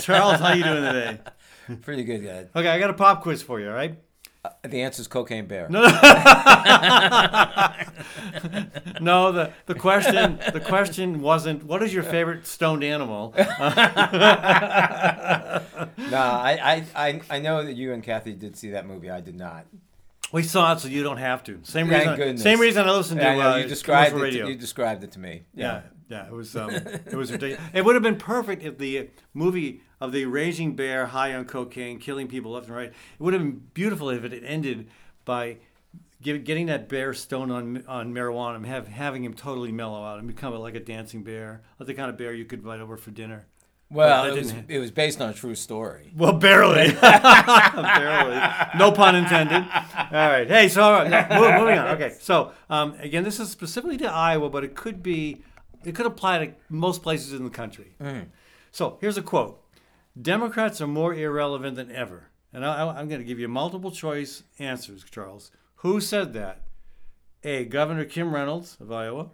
[0.00, 1.20] Charles, how you doing today?
[1.82, 2.48] Pretty good, Ed.
[2.56, 3.98] Okay, I got a pop quiz for you, all right?
[4.42, 5.68] Uh, the answer is cocaine bear.
[5.68, 5.82] No,
[9.00, 9.32] no.
[9.32, 13.34] The the question the question wasn't what is your favorite stoned animal.
[13.36, 13.44] no,
[16.10, 19.10] I, I, I know that you and Kathy did see that movie.
[19.10, 19.66] I did not.
[20.32, 21.60] We saw it, so you don't have to.
[21.64, 22.16] Same Thank reason.
[22.16, 22.42] goodness.
[22.42, 24.20] Same reason I listened to I know, uh, you described it.
[24.20, 24.46] radio.
[24.46, 25.42] To, you described it to me.
[25.54, 26.26] yeah, yeah.
[26.26, 27.62] It was um, it was ridiculous.
[27.74, 31.98] It would have been perfect if the movie of the raging bear high on cocaine,
[31.98, 32.88] killing people left and right.
[32.88, 34.88] It would have been beautiful if it had ended
[35.24, 35.58] by
[36.22, 40.18] give, getting that bear stoned on on marijuana and have having him totally mellow out
[40.18, 42.96] and become like a dancing bear, like the kind of bear you could invite over
[42.96, 43.46] for dinner.
[43.92, 46.12] Well, it was, it was based on a true story.
[46.16, 46.92] Well, barely.
[47.00, 48.40] barely.
[48.78, 49.66] No pun intended.
[49.66, 50.46] All right.
[50.46, 51.88] Hey, so all right, now, moving on.
[51.96, 52.14] Okay.
[52.20, 55.42] So um, again, this is specifically to Iowa, but it could be,
[55.84, 57.96] it could apply to most places in the country.
[58.70, 59.59] So here's a quote:
[60.20, 63.90] "Democrats are more irrelevant than ever." And I, I- I'm going to give you multiple
[63.90, 65.50] choice answers, Charles.
[65.76, 66.62] Who said that?
[67.44, 67.64] A.
[67.64, 69.30] Governor Kim Reynolds of Iowa.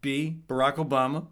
[0.00, 0.38] B.
[0.48, 1.26] Barack Obama.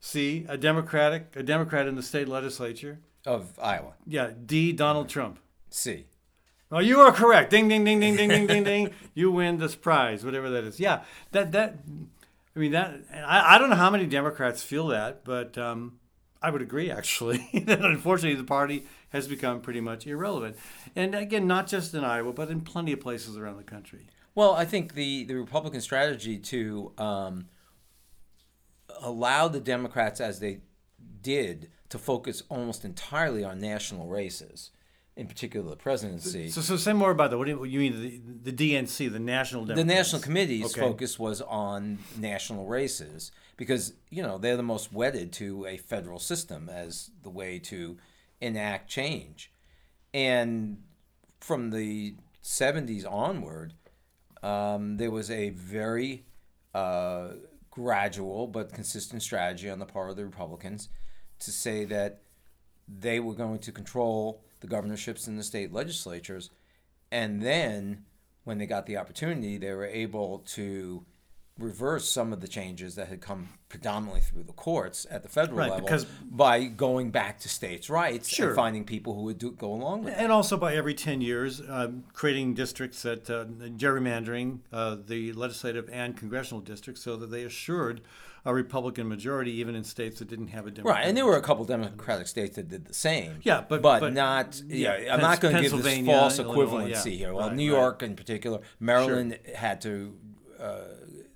[0.00, 0.44] C.
[0.48, 2.98] A Democratic, a Democrat in the state legislature.
[3.24, 3.92] Of Iowa.
[4.06, 4.72] Yeah, D.
[4.72, 5.38] Donald Trump.
[5.70, 6.06] C.
[6.72, 7.50] Oh, you are correct.
[7.50, 8.90] Ding, ding, ding, ding, ding, ding, ding, ding.
[9.14, 10.80] You win this prize, whatever that is.
[10.80, 11.76] Yeah, that that.
[12.56, 12.94] I mean that.
[13.14, 15.98] I, I don't know how many Democrats feel that, but um,
[16.42, 20.56] I would agree actually that unfortunately the party has become pretty much irrelevant,
[20.96, 24.06] and again, not just in Iowa, but in plenty of places around the country.
[24.34, 27.48] Well, I think the, the Republican strategy to um,
[29.00, 30.60] allow the Democrats, as they
[31.20, 34.70] did, to focus almost entirely on national races,
[35.16, 36.48] in particular the presidency.
[36.48, 37.38] So, so say more about that.
[37.38, 38.00] What do you, you mean
[38.42, 40.80] the, the DNC, the National the national committee's Okay.
[40.80, 43.30] focus was on national races
[43.62, 47.96] because you know they're the most wedded to a federal system as the way to
[48.40, 49.52] enact change.
[50.12, 50.82] And
[51.38, 53.74] from the 70s onward
[54.42, 56.24] um, there was a very
[56.74, 57.28] uh,
[57.70, 60.88] gradual but consistent strategy on the part of the republicans
[61.38, 62.22] to say that
[62.88, 66.50] they were going to control the governorships in the state legislatures.
[67.12, 68.06] And then
[68.42, 71.04] when they got the opportunity they were able to
[71.58, 75.58] reverse some of the changes that had come predominantly through the courts at the federal
[75.58, 78.48] Right, level because- by going back to states' rights Sure.
[78.48, 80.18] and finding people who would do, go along with it.
[80.18, 83.44] And also by every 10 years, um, creating districts that, uh,
[83.76, 88.00] gerrymandering uh, the legislative and congressional districts so that they assured
[88.44, 90.96] a Republican majority even in states that didn't have a Democrat.
[90.96, 93.36] Right, and there were a couple Democratic states that did the same.
[93.42, 94.60] Yeah, but- but, but- not.
[94.66, 97.10] Yeah, yeah, I'm not going to give this false Illinois, equivalency yeah.
[97.18, 97.34] here.
[97.34, 97.78] Well, Right, New right.
[97.80, 100.16] York in particular, Maryland had to
[100.58, 100.80] uh,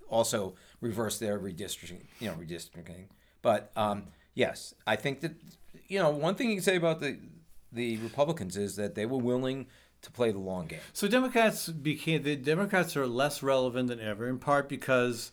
[0.08, 2.06] also reverse their redistricting.
[2.20, 3.06] You know, redistricting.
[3.42, 5.32] But um, yes, I think that
[5.88, 7.18] you know one thing you can say about the
[7.72, 9.66] the Republicans is that they were willing
[10.02, 10.80] to play the long game.
[10.92, 15.32] So Democrats became the Democrats are less relevant than ever, in part because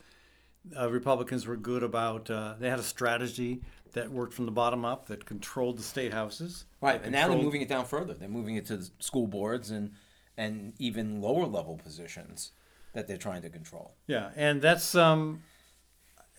[0.77, 3.62] uh, Republicans were good about uh, they had a strategy.
[3.93, 6.65] that worked from the bottom up, that controlled the state houses.
[6.81, 8.15] Right, and now they're moving it down further.
[8.15, 9.91] They're moving it to the school boards and
[10.36, 12.51] and even lower level positions
[12.93, 13.95] that they're trying to control.
[14.08, 15.43] Yeah, and that's um,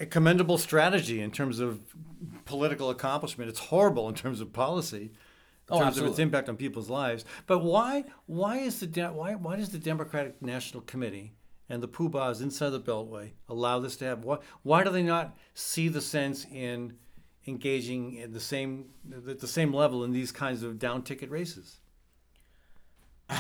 [0.01, 1.81] a commendable strategy in terms of
[2.45, 3.51] political accomplishment.
[3.51, 5.11] It's horrible in terms of policy, in
[5.71, 7.25] Oh, terms of its impact on people's lives.
[7.47, 8.05] But why?
[8.27, 9.35] Why is the De- why?
[9.35, 11.33] Why does the Democratic National Committee
[11.69, 14.25] and the poobahs inside the Beltway allow this to happen?
[14.25, 14.39] Why?
[14.63, 16.95] Why do they not see the sense in
[17.47, 18.87] engaging at the same
[19.27, 21.79] at the same level in these kinds of down ticket races?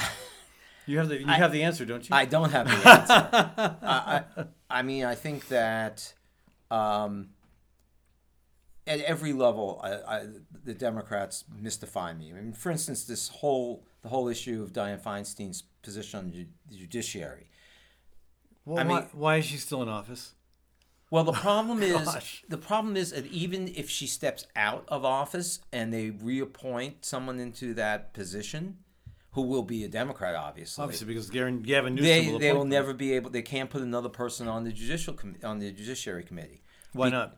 [0.87, 2.14] You have the you have the answer, don't you?
[2.14, 3.77] I don't have the answer.
[3.83, 6.12] I, I, I mean, I think that
[6.70, 7.31] um,
[8.87, 10.27] at every level, I, I,
[10.64, 12.31] the Democrats mystify me.
[12.31, 16.47] I mean, for instance, this whole the whole issue of Dianne Feinstein's position on ju-
[16.70, 17.49] the judiciary.
[18.66, 20.33] well, I why, mean- why is she still in office?
[21.11, 22.44] Well, the problem is Gosh.
[22.49, 27.38] the problem is that even if she steps out of office and they reappoint someone
[27.40, 28.79] into that position,
[29.35, 32.94] who will be a Democrat, obviously, Obviously, because Gavin, Newsom they will they will never
[32.94, 33.31] be able.
[33.31, 37.37] They can't put another person on the judicial on the judiciary committee Why not?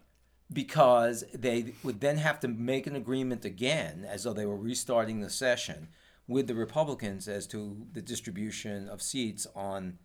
[0.53, 5.21] because they would then have to make an agreement again, as though they were restarting
[5.21, 5.89] the session
[6.29, 9.99] with the Republicans as to the distribution of seats on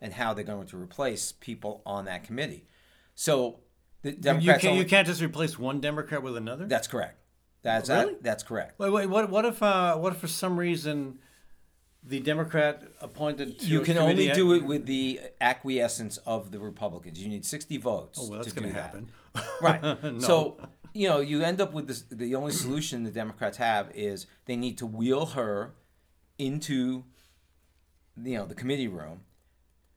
[0.00, 2.66] and how they're going to replace people on that committee.
[3.14, 3.60] So
[4.02, 6.66] the You Democrats can't, you can't just replace one Democrat with another.
[6.66, 7.18] That's correct.
[7.62, 8.12] That's Really?
[8.14, 8.78] that, that's correct.
[8.78, 9.06] wait, wait.
[9.06, 11.18] What, what if, uh, what if for some reason,
[12.02, 17.20] the Democrat appointed to You can only do it with the acquiescence of the Republicans.
[17.20, 18.18] You need 60 votes.
[18.20, 18.82] Oh, well, that's to going do to that.
[18.84, 19.10] happen.
[19.62, 20.20] Right.
[20.22, 20.58] So,
[20.92, 22.02] you know, you end up with this.
[22.10, 25.74] The only solution the Democrats have is they need to wheel her
[26.38, 27.04] into,
[28.22, 29.20] you know, the committee room,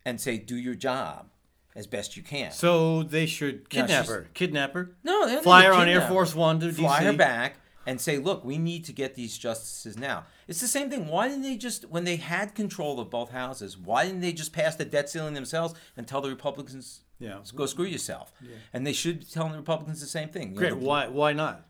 [0.06, 1.30] and say, "Do your job
[1.76, 4.28] as best you can." So they should kidnap she's- her.
[4.34, 4.92] Kidnap her.
[5.04, 6.02] no, they don't Fly her on Air.
[6.08, 7.06] Force One to fly DC.
[7.06, 7.56] her back
[7.88, 11.08] and say, "Look, we need to get these justices now." It's the same thing.
[11.08, 14.52] Why didn't they just, when they had control of both houses, why didn't they just
[14.54, 17.40] pass the debt ceiling themselves and tell the Republicans, Yeah.
[17.56, 18.34] go screw yourself"?
[18.74, 20.52] And they should be telling the Republicans the same thing.
[20.52, 20.70] You Great.
[20.72, 21.08] the- Why?
[21.08, 21.68] Why not?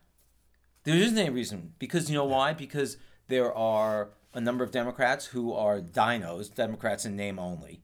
[0.84, 2.54] There isn't any reason because you know why?
[2.54, 7.82] Because there are a number of Democrats who are dinos, Democrats in name only.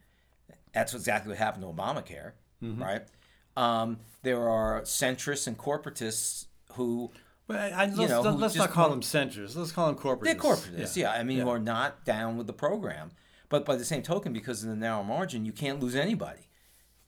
[0.74, 2.82] That's exactly what happened to Obamacare, Mm-hmm.
[2.84, 3.08] right?
[3.56, 7.12] Um, there are centrists and corporatists who
[7.50, 9.56] Well, I, let's, know, who let's not call them centrists.
[9.56, 10.24] Let's call them corporatists.
[10.24, 11.12] they're corporatists, yeah.
[11.12, 11.46] I mean, Yeah.
[11.46, 13.12] who are not down with the program.
[13.50, 16.48] But by the same token, because of the narrow margin, you can't lose anybody.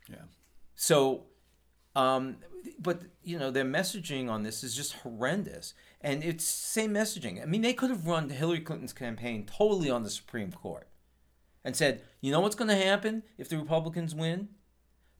[0.10, 0.24] Yeah.
[0.76, 1.26] So,
[1.96, 2.38] um,
[2.80, 7.40] but you know, their messaging on this is just horrendous, and it's same messaging.
[7.40, 10.88] I mean, they could have run Hillary Clinton's campaign totally on the Supreme Court,
[11.64, 14.50] and said, you know what's going to happen if the Republicans win?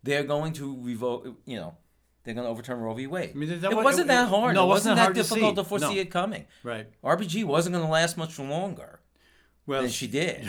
[0.02, 1.28] They're going to revoke.
[1.46, 1.78] You know,
[2.24, 3.08] they're going to overturn Roe v.
[3.08, 3.32] Wade.
[3.34, 4.54] I mean, it wa- wasn't it- that hard.
[4.56, 5.56] no, it wasn't wasn't that hard to difficult see.
[5.56, 6.02] to foresee No.
[6.02, 6.46] it coming.
[6.64, 6.88] Right.
[7.04, 9.00] RBG wasn't going to last much longer
[9.66, 10.48] Well, than she did.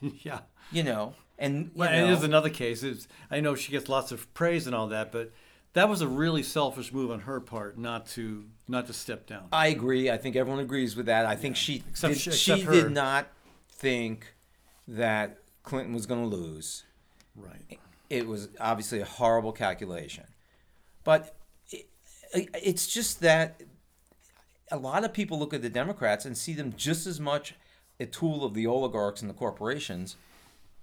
[0.22, 0.40] yeah.
[0.72, 2.82] You know, and you Well, know, and there's another case.
[2.82, 5.32] It's, I know she gets lots of praise and all that, but
[5.74, 9.48] that was a really selfish move on her part not to not to step down.
[9.52, 10.10] I agree.
[10.10, 11.26] I think everyone agrees with that.
[11.26, 13.26] I think she Except did, she- she did not
[13.68, 14.34] think
[14.88, 16.84] that Clinton was going to lose.
[17.36, 17.78] Right.
[18.10, 20.24] It was obviously a horrible calculation,
[21.04, 21.36] but
[21.70, 21.86] it,
[22.32, 23.62] it's just that
[24.70, 27.54] a lot of people look at the Democrats and see them just as much
[28.00, 30.16] a tool of the oligarchs and the corporations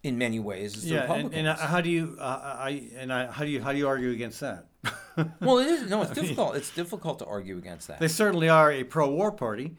[0.04, 1.38] in many ways as the Yeah, and, Republicans.
[1.40, 3.88] and uh, how do you uh, I and I, how do you how do you
[3.88, 4.66] argue against that?
[5.42, 6.56] well, it is no, it's difficult.
[6.56, 8.00] It's difficult to argue against that.
[8.00, 9.76] they certainly are a pro-war party.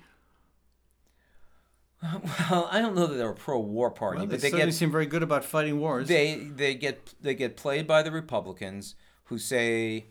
[2.51, 4.75] well, I don't know that they're a pro-war party, Well, they, but they certainly get
[4.75, 6.09] seem very good about fighting wars.
[6.09, 10.07] they they get they get played by the Republicans who say,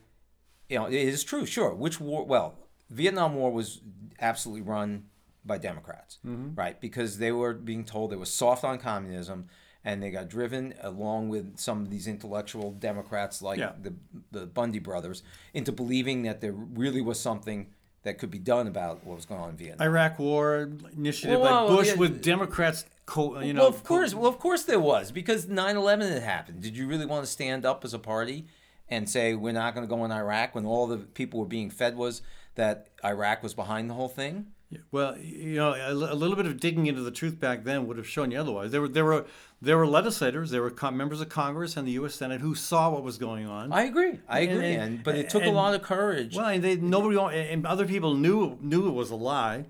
[0.72, 1.74] you know, it is true, sure.
[1.76, 2.26] Which war?
[2.26, 2.56] Well,
[2.90, 3.82] Vietnam War was
[4.20, 5.06] absolutely run
[5.46, 6.56] by Democrats, Mm-hmm.
[6.56, 6.80] right?
[6.80, 9.48] Because they were being told they were soft on communism,
[9.84, 13.74] and they got driven along with some of these intellectual Democrats like Yeah.
[13.82, 13.94] the
[14.32, 17.68] the Bundy brothers into believing that there really was something
[18.04, 19.88] that could be done about what was going on in Vietnam.
[19.88, 23.62] Iraq War initiative Well, by Bush yeah, with Democrats, co- you know.
[23.62, 26.62] well, of co- course, well, of course there was because 9/11 had happened.
[26.62, 28.46] Did you really want to stand up as a party
[28.92, 31.70] and say we're not going to go in Iraq when all the people were being
[31.72, 32.22] fed was
[32.56, 34.48] that Iraq was behind the whole thing?
[34.92, 37.98] Well, you know, a, a little bit of digging into the truth back then would
[37.98, 38.72] have shown you otherwise.
[38.72, 39.26] There were there were
[39.62, 42.16] there were legislators, there were con- members of Congress and the U.S.
[42.16, 43.74] Senate who saw what was going on.
[43.74, 44.20] I agree.
[44.30, 44.74] I And- agree.
[44.74, 46.38] and- And, but it took a lot of courage.
[46.38, 47.18] well, and they nobody
[47.52, 49.66] and other people knew knew it was a lie,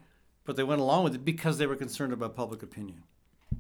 [0.46, 3.02] but they went along with it because they were concerned about public opinion.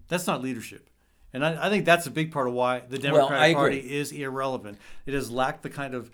[0.09, 0.90] That's not leadership.
[1.33, 3.53] And I, I think that's a big part of why the Democratic agree.
[3.53, 4.77] Party is irrelevant.
[5.05, 6.11] It has lacked the kind of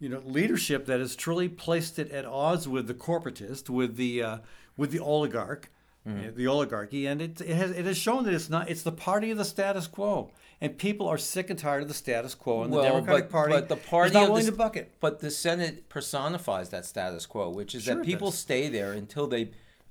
[0.00, 4.22] you know, leadership that has truly placed it at odds with the corporatist, with the
[4.22, 4.38] uh,
[4.76, 5.70] with the oligarch,
[6.08, 8.92] uh, the oligarchy, and it, it has it has shown that it's not it's the
[8.92, 12.62] party of the status quo, and people are sick and tired of the status quo,
[12.62, 14.90] and the Democratic but, Party but the party is not willing the, to buck it.
[15.00, 18.38] But the Senate personifies that status quo, which is Sure that people does.
[18.38, 19.50] stay there until they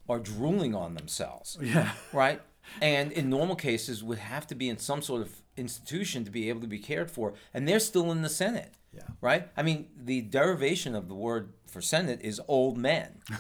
[0.10, 1.56] are drooling on themselves.
[1.62, 1.92] Yeah.
[2.12, 2.42] Right?
[2.82, 6.50] And in normal cases would have to be in some sort of institution to be
[6.50, 8.74] able to be cared for, and they're still in the Senate.
[8.94, 9.04] Yeah.
[9.22, 9.50] Right?
[9.56, 13.20] I mean, the derivation of the word for Senate is old men.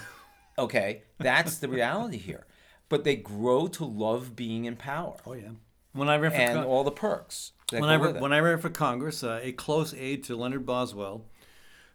[0.60, 1.04] Okay?
[1.20, 2.46] That's the reality here.
[2.90, 5.52] But they grow to love being in power Oh yeah.
[5.94, 7.54] When I ran for and Con- all the perks.
[7.72, 11.26] when I when I ran for Congress, uh, a close aide to Leonard Boswell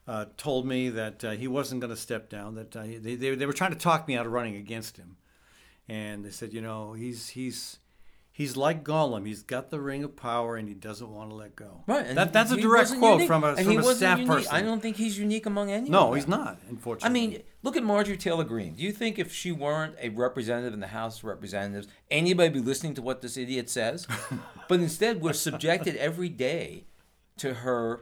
[0.08, 2.54] uh, told me that uh, he wasn't going to step down.
[2.54, 5.16] That uh, they, they they were trying to talk me out of running against him,
[5.88, 7.78] and they said, you know, he's he's
[8.32, 9.26] he's like Gollum.
[9.26, 11.82] He's got the ring of power, and he doesn't want to let go.
[11.86, 13.26] Right, That, that's a direct quote unique.
[13.28, 14.32] from a And from he a wasn't staff unique.
[14.34, 14.54] person.
[14.54, 15.88] I don't think he's unique among any.
[15.90, 16.58] no, he's not.
[16.68, 17.08] Unfortunately.
[17.08, 18.74] I mean, look at Marjorie Taylor Greene.
[18.74, 22.54] Do you think if she weren't a representative in the House of Representatives, anybody would
[22.54, 24.06] be listening to what this idiot says?
[24.68, 26.84] but instead, we're subjected every day
[27.38, 28.00] to her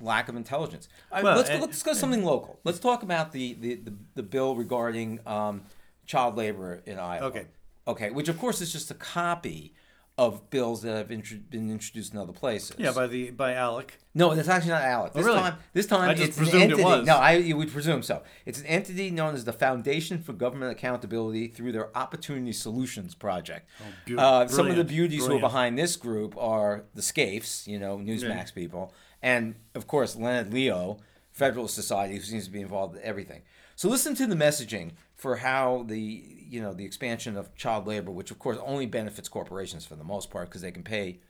[0.00, 0.88] lack of intelligence.
[1.10, 2.60] Well, let's, and- let's discuss something local.
[2.64, 5.62] Let's talk about the, the, the, the bill regarding um,
[6.06, 7.26] child labor in Iowa.
[7.26, 7.46] Okay.
[7.88, 9.72] Okay, which of course is just a copy
[10.18, 12.74] of bills that have intro- been introduced in other places.
[12.78, 13.90] yeah, by the by ALEC.
[14.14, 15.12] No, that's actually not ALEC.
[15.12, 15.40] This Oh, really?
[15.40, 16.82] time, this time I just it's an presumed it entity.
[16.84, 17.06] was.
[17.06, 18.22] No, I you would presume so.
[18.46, 23.68] It's an entity known as the Foundation for Government Accountability through their Opportunity Solutions Project.
[24.08, 27.68] beau- uh, some of the brilliant, beauties who are behind this group are the Scapes,
[27.68, 30.96] you know, Newsmax people, and of course Leonard Leo,
[31.32, 33.42] Federalist Society, who seems to be involved in everything.
[33.76, 38.10] So listen to the messaging for how the you know the expansion of child labor,
[38.10, 41.20] which of course only benefits corporations for the most part because they can pay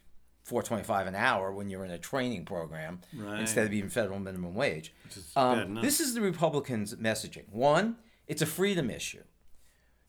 [0.42, 3.40] four twenty five an hour when you're in a training program Right.
[3.40, 4.92] instead of even federal minimum wage.
[5.08, 7.48] is Um, this is the Republicans' messaging.
[7.50, 7.96] One,
[8.26, 9.22] it's a freedom issue.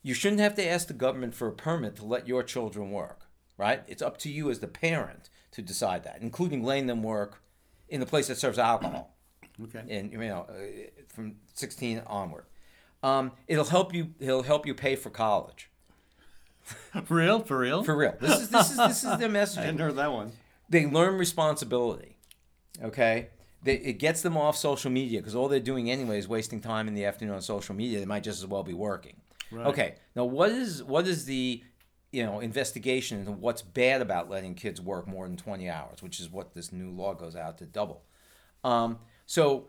[0.04, 3.28] You shouldn't have to ask the government for a permit to let your children work,
[3.58, 3.84] right?
[3.88, 7.42] It's up to you as the parent to decide that, including letting them work
[7.90, 9.18] in the place that serves alcohol
[9.64, 9.84] Okay.
[9.90, 10.54] and you know uh,
[11.08, 12.46] from 16 onward.
[13.04, 14.14] Um, it'll help you.
[14.20, 15.70] It'll help you pay for college.
[16.64, 17.84] For real for real.
[17.84, 18.16] For real.
[18.20, 19.60] This is this is this is their message.
[19.60, 20.32] I hadn't heard that one.
[20.70, 22.18] They learn responsibility.
[22.84, 23.30] Okay.
[23.64, 26.88] They, it gets them off social media because all they're doing anyway is wasting time
[26.88, 28.00] in the afternoon on social media.
[28.00, 29.16] They might just as well be working.
[29.52, 29.68] Right.
[29.68, 29.96] Okay.
[30.16, 31.64] Now, what is what is the
[32.12, 36.20] you know investigation into what's bad about letting kids work more than 20 hours, which
[36.20, 38.04] is what this new law goes out to double.
[38.64, 39.68] Um, so,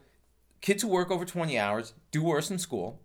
[0.60, 3.00] kids who work over 20 hours do worse in school.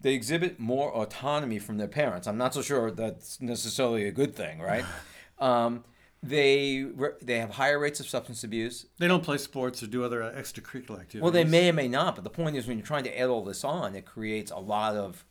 [0.00, 2.26] They exhibit more autonomy from their parents.
[2.26, 4.84] I'm not so sure that's necessarily a good thing, right?
[5.38, 5.84] um,
[6.22, 8.86] they re- they have higher rates of substance abuse.
[8.98, 11.22] They don't play sports or do other uh, extracurricular activities.
[11.22, 13.28] Well, they may or may not, but the point is, when you're trying to add
[13.28, 15.24] all this on, it creates a lot of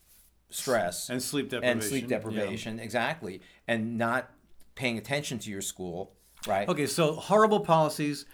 [0.49, 1.77] stress and sleep deprivation.
[1.77, 2.17] and sleep yeah.
[2.17, 4.32] deprivation, exactly, and not
[4.75, 6.13] paying attention to your school,
[6.47, 6.67] right?
[6.67, 8.25] Okay, so horrible policies.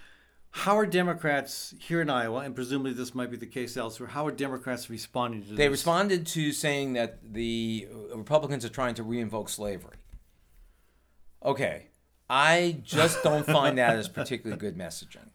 [0.55, 4.25] How are Democrats here in Iowa, and presumably this might be the case elsewhere, how
[4.25, 5.57] are Democrats responding to They this?
[5.57, 9.97] They responded to saying that the Republicans are trying to reinvoke slavery.
[11.43, 11.87] Okay,
[12.29, 15.27] I just don't find that as particularly good messaging.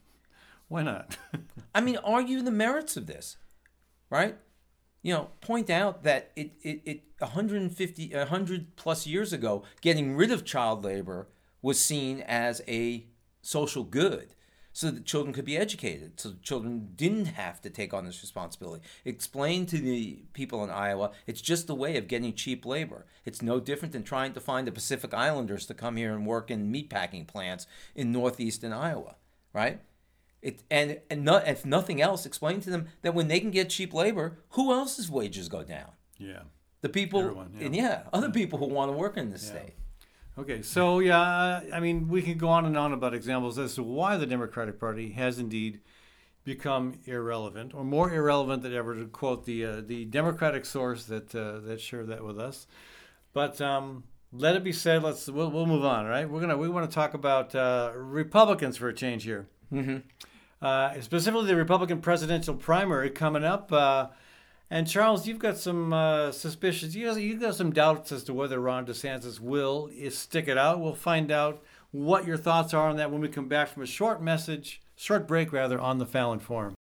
[0.68, 1.18] Why not?
[1.74, 3.36] I mean, argue the merits of this,
[4.08, 4.38] right?
[5.02, 10.32] You know, point out that it, it, it 150, 100 plus years ago, getting rid
[10.32, 11.28] of child labor
[11.60, 13.06] was seen as a
[13.42, 14.34] social good
[14.72, 18.82] so that children could be educated, so children didn't have to take on this responsibility.
[19.04, 23.06] Explain to the people in Iowa, it's just a way of getting cheap labor.
[23.24, 26.50] It's no different than trying to find the Pacific Islanders to come here and work
[26.50, 29.16] in meatpacking plants in northeastern Iowa,
[29.52, 29.80] right?
[30.40, 33.70] It, and and no, if nothing else, explain to them that when they can get
[33.70, 35.92] cheap labor, who else's wages go down?
[36.18, 36.42] yeah.
[36.82, 37.66] The people, Everyone, yeah.
[37.66, 39.74] and yeah, other people who want to work in this state.
[40.40, 43.82] Okay, so yeah, I mean, we can go on and on about examples as to
[43.82, 45.82] why the Democratic Party has indeed
[46.44, 51.34] become irrelevant, or more irrelevant than ever, to quote the uh, the Democratic source that
[51.34, 52.66] uh, that shared that with us.
[53.34, 55.02] But um, let it be said.
[55.02, 56.06] Let's we'll, we'll move on.
[56.06, 56.26] Right?
[56.26, 59.46] We're gonna we want to talk about uh, Republicans for a change here.
[59.70, 59.98] Mm-hmm.
[60.64, 63.70] Uh, specifically, the Republican presidential primary coming up.
[64.72, 66.94] And Charles, you've got some uh, suspicions.
[66.94, 70.80] You you've got some doubts as to whether Ron DeSantis will stick it out.
[70.80, 71.60] We'll find out
[71.90, 75.26] what your thoughts are on that when we come back from a short message, short
[75.26, 76.74] break rather, on the Fallon Forum.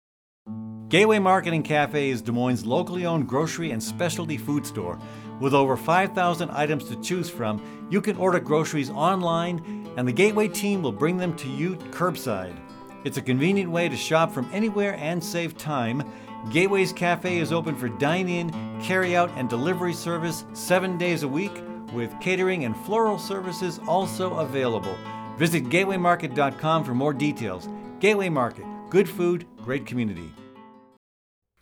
[0.88, 4.98] Gateway Market and Cafe is Des Moines' locally owned grocery and specialty food store.
[5.40, 10.48] With over 5,000 items to choose from, you can order groceries online, and the Gateway
[10.48, 12.56] team will bring them to you curbside.
[13.04, 16.02] It's a convenient way to shop from anywhere and save time.
[16.50, 21.28] Gateway's Cafe is open for dine in, carry out, and delivery service seven days a
[21.28, 21.52] week,
[21.92, 24.96] with catering and floral services also available.
[25.38, 27.68] Visit gatewaymarket.com for more details.
[27.98, 30.32] Gateway Market, good food, great community.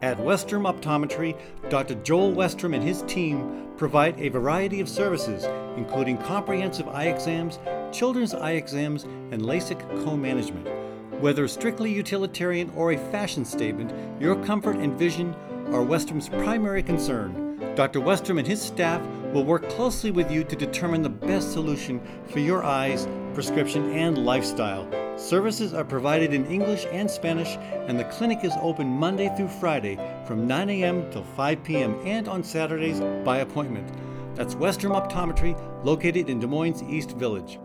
[0.03, 1.39] At Westrom Optometry,
[1.71, 1.95] Dr.
[1.97, 5.45] Joel Westrom and his team provide a variety of services,
[5.79, 7.59] including comprehensive eye exams,
[7.91, 10.84] children's eye exams, and LASIK co management.
[11.25, 15.35] Whether strictly utilitarian or a fashion statement, your comfort and vision
[15.69, 17.57] are Westrom's primary concern.
[17.77, 18.01] Dr.
[18.01, 19.01] Westrom and his staff
[19.33, 21.99] will work closely with you to determine the best solution
[22.29, 24.87] for your eyes, prescription, and lifestyle.
[25.17, 27.57] Services are provided in English and Spanish,
[27.89, 31.11] and the clinic is open Monday through Friday from 9 a.m.
[31.11, 31.99] till 5 p.m.
[32.05, 33.91] and on Saturdays by appointment.
[34.35, 37.59] That's Westrom Optometry, located in Des Moines East Village.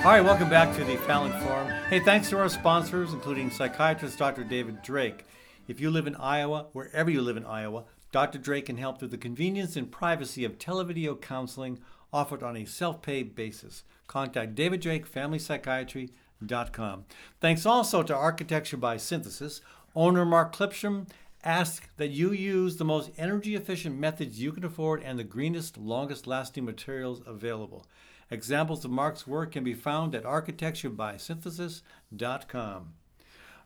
[0.00, 1.68] All right, welcome back to the Fallon Forum.
[1.90, 4.44] Hey, thanks to our sponsors, including psychiatrist Dr.
[4.44, 5.26] David Drake.
[5.68, 8.38] If you live in Iowa, wherever you live in Iowa, Dr.
[8.38, 11.80] Drake can help through the convenience and privacy of televideo counseling
[12.14, 13.84] offered on a self pay basis.
[14.06, 17.04] Contact David Drake, FamilyPsychiatry.com.
[17.38, 19.60] Thanks also to Architecture by Synthesis.
[19.94, 21.08] Owner Mark Clipsham
[21.44, 25.76] asks that you use the most energy efficient methods you can afford and the greenest,
[25.76, 27.84] longest lasting materials available.
[28.30, 32.92] Examples of Mark's work can be found at architecturebysynthesis.com.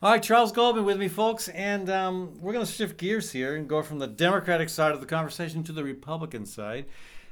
[0.02, 3.56] All right, Charles Goldman with me, folks, and um, we're going to shift gears here
[3.56, 6.86] and go from the Democratic side of the conversation to the Republican side.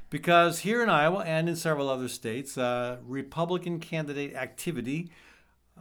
[0.09, 5.09] Because here in Iowa and in several other states, uh, Republican candidate activity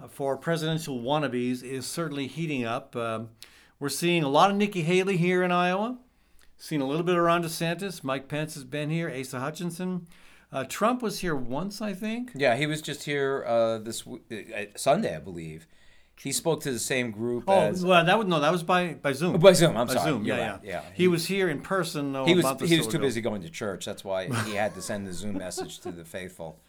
[0.03, 2.97] uh, for presidential wannabes is certainly heating up.
[2.97, 3.31] Um,
[3.79, 5.99] we're seeing a lot of Nikki Haley here in Iowa,
[6.57, 8.03] seeing a little bit of Ron DeSantis.
[8.03, 10.07] Mike Pence has been here, Asa Hutchinson.
[10.53, 12.33] Uh, Trump was here once, I think.
[12.35, 15.67] Yeah, he was just here uh, this w- uh, Sunday, I believe.
[16.21, 18.95] He spoke to the same group Oh as well, that was no, that was by
[18.95, 19.41] by Zoom.
[19.41, 19.77] by Zoom.
[19.77, 20.11] I'm By sorry.
[20.11, 20.61] Zoom, yeah, right.
[20.63, 20.83] yeah, yeah.
[20.95, 22.13] He, was here in person.
[22.13, 23.07] Though, he was he was too ago.
[23.07, 23.87] busy going to church.
[23.87, 26.61] That's why he had to send the Zoom message to the faithful.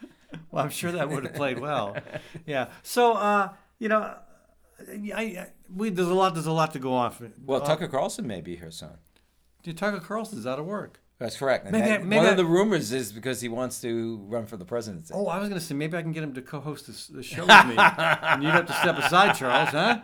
[0.49, 1.95] Well, I'm sure that would have played well.
[2.47, 2.69] Yeah.
[2.81, 4.15] So, uh, you know,
[5.13, 7.21] I, I, we there's a lot there's a lot to go off.
[7.45, 8.97] Well, uh, Tucker Carlson may be here soon.
[9.75, 10.99] Tucker Carlson's out of work.
[11.19, 11.65] That's correct.
[11.65, 14.45] Maybe that- I- maybe one I- of the rumors is because he wants to run
[14.45, 15.13] for the presidency.
[15.15, 17.25] Oh, I was going to say maybe I can get him to co-host this, this
[17.25, 20.01] show with me, and you'd have to step aside, Charles, huh?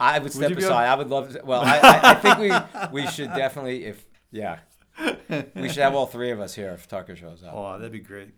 [0.00, 0.86] I would step be aside.
[0.86, 1.40] I would love to.
[1.44, 4.58] Well, I, I, I think we we should definitely if yeah.
[5.54, 7.52] We should have all three of us here if Tucker shows up.
[7.54, 8.30] Oh, that'd be great.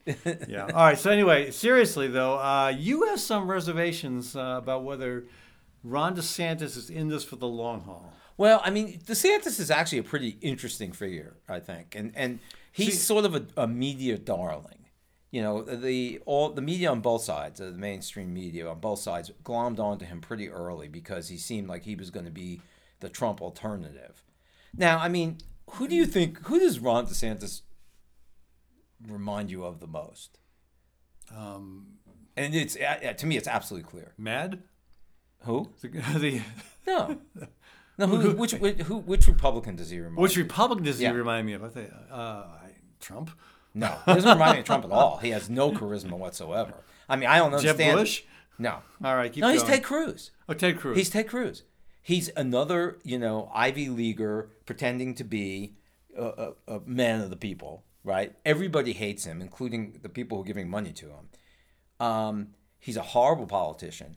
[0.48, 0.64] Yeah.
[0.66, 0.98] All right.
[0.98, 5.24] So anyway, seriously though, uh, you have some reservations uh, about whether
[5.84, 8.12] Ron DeSantis is in this for the long haul.
[8.40, 12.38] Well, I mean, DeSantis is actually a pretty interesting figure, I think, and and
[12.72, 14.86] he's See- sort of a, a media darling.
[15.30, 18.98] You know, the all the media on both sides, uh, the mainstream media on both
[19.00, 22.62] sides, glommed onto him pretty early because he seemed like he was going to be
[23.00, 24.24] the Trump alternative.
[24.74, 25.36] Now, I mean,
[25.72, 26.46] who do you think?
[26.46, 27.60] Who does Ron DeSantis
[29.06, 30.38] remind you of the most?
[31.36, 31.98] Um,
[32.38, 34.14] And it's uh, to me, it's absolutely clear.
[34.16, 34.62] Mad?
[35.40, 35.68] Who?
[35.82, 35.88] The,
[36.18, 36.40] the,
[36.86, 37.18] No,
[38.00, 38.06] no.
[38.06, 40.16] Who, which, which who which Republican does he remind?
[40.18, 40.42] which you?
[40.42, 41.10] Republican does Yeah.
[41.12, 41.62] he remind me of?
[41.64, 42.70] I think uh, I-
[43.00, 43.30] Trump.
[43.72, 45.18] No, he doesn't remind me of Trump at all.
[45.18, 46.74] He has no charisma whatsoever.
[47.08, 47.76] I mean, I don't know Jeb.
[47.78, 48.22] Bush.
[48.58, 49.74] No, All right, keep no, he's going.
[49.74, 50.32] Ted Cruz.
[50.48, 50.96] Oh, Ted Cruz.
[50.98, 51.62] He's Ted Cruz.
[52.02, 55.76] He's another, you know, Ivy Leaguer pretending to be
[56.16, 58.34] a, a, a man of the people, right?
[58.44, 61.28] Everybody hates him, including the people who are giving money to him.
[62.06, 62.48] Um,
[62.78, 64.16] he's a horrible politician.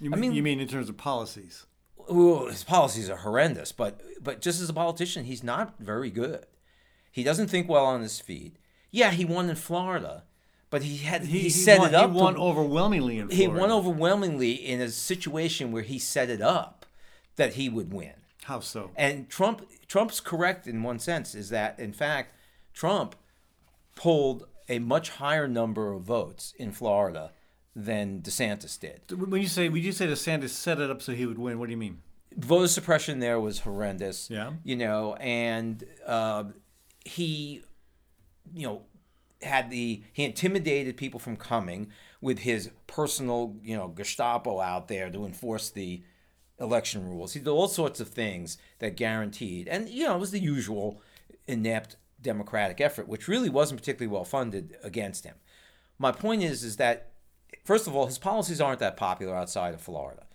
[0.00, 1.64] you, mean, mean- you mean in terms of policies?
[2.10, 6.46] Ooh, his policies are horrendous, but but just as a politician, he's not very good.
[7.10, 8.56] He doesn't think well on his feet.
[8.90, 10.24] Yeah, he won in Florida,
[10.70, 12.10] but he had he, set won, it up.
[12.10, 16.40] He won to, overwhelmingly in he won overwhelmingly in a situation where he set it
[16.40, 16.86] up
[17.36, 18.14] that he would win.
[18.44, 18.90] How so?
[18.96, 22.34] And Trump Trump's correct in one sense is that in fact
[22.74, 23.14] Trump
[23.94, 27.32] pulled a much higher number of votes in Florida
[27.74, 29.00] than DeSantis did.
[29.18, 31.66] When you say when you say DeSantis set it up so he would win, what
[31.66, 31.98] do you mean?
[32.36, 34.30] voter suppression there was horrendous.
[34.30, 34.52] Yeah.
[34.64, 36.44] You know, and uh,
[37.04, 37.62] he,
[38.54, 38.82] you know,
[39.42, 45.10] had the he intimidated people from coming with his personal, you know, Gestapo out there
[45.10, 46.02] to enforce the
[46.60, 47.32] election rules.
[47.32, 51.02] He did all sorts of things that guaranteed, and you know, it was the usual
[51.48, 55.34] inept Democratic effort, which really wasn't particularly well funded against him.
[55.98, 57.11] My point is, is that
[57.64, 60.26] first of all, his policies aren't that popular outside of Florida.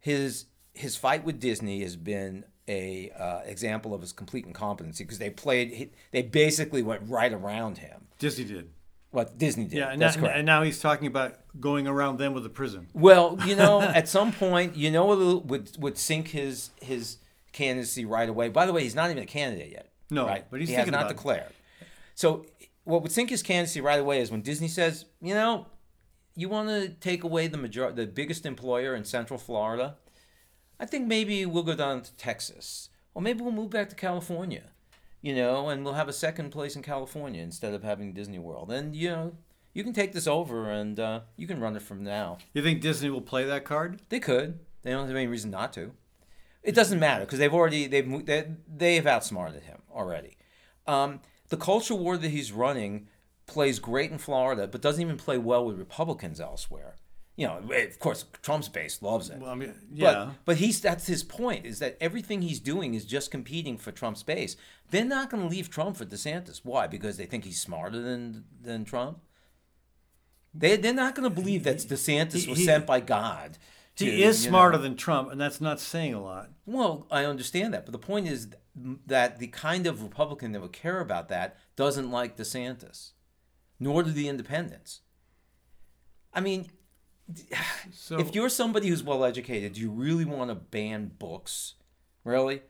[0.00, 5.18] His his fight with Disney has been a uh, example of his complete incompetency because
[5.18, 8.08] they played, he- they basically went right around him.
[8.18, 8.70] Disney did.
[9.10, 9.78] What Disney did.
[9.78, 10.36] Yeah, and, that's now, correct.
[10.36, 12.88] and now he's talking about going around them with a prison.
[12.92, 17.18] Well, you know, at some point, you know what would would sink his his
[17.52, 18.48] candidacy right away.
[18.48, 19.90] By the way, he's not even a candidate yet.
[20.10, 20.44] No, right?
[20.50, 21.14] but he's he has not about it.
[21.14, 21.52] declared.
[22.14, 22.44] So,
[22.84, 25.66] what would sink his candidacy right away is when Disney says, you know,
[26.36, 29.96] you want to take away the major the biggest employer in Central Florida.
[30.78, 34.64] I think maybe we'll go down to Texas, or maybe we'll move back to California.
[35.22, 38.70] You know, and we'll have a second place in California instead of having Disney World.
[38.70, 39.32] And you know,
[39.72, 42.38] you can take this over, and uh, you can run it from now.
[42.52, 44.02] You think Disney will play that card?
[44.10, 44.60] They could.
[44.82, 45.92] They don't have any reason not to.
[46.62, 50.36] It doesn't matter because they've already they've they, they've outsmarted him already.
[50.86, 53.08] Um, the culture war that he's running
[53.46, 56.96] plays great in Florida, but doesn't even play well with Republicans elsewhere.
[57.36, 59.38] You know, eh, of course, Trump's base loves it.
[59.38, 60.12] Well, I mean, yeah.
[60.26, 63.92] But, but he's that's his point is that everything he's doing is just competing for
[63.92, 64.56] Trump's base.
[64.90, 66.60] They're not going to leave Trump for DeSantis.
[66.64, 66.86] Why?
[66.86, 69.18] Because they think he's smarter than than Trump.
[70.54, 73.58] They they're not going to believe that DeSantis he- was he- sent by God.
[73.96, 76.50] to, he is smarter know- than Trump, and that's not saying a lot.
[76.64, 78.48] Well, I understand that, but the point is
[79.06, 83.12] that the kind of Republican that would care about that doesn't like DeSantis,
[83.78, 85.00] nor do the independents.
[86.32, 86.66] I mean,
[87.92, 91.74] So if you're somebody who's well educated, do you really want to ban books?
[92.24, 92.62] Really?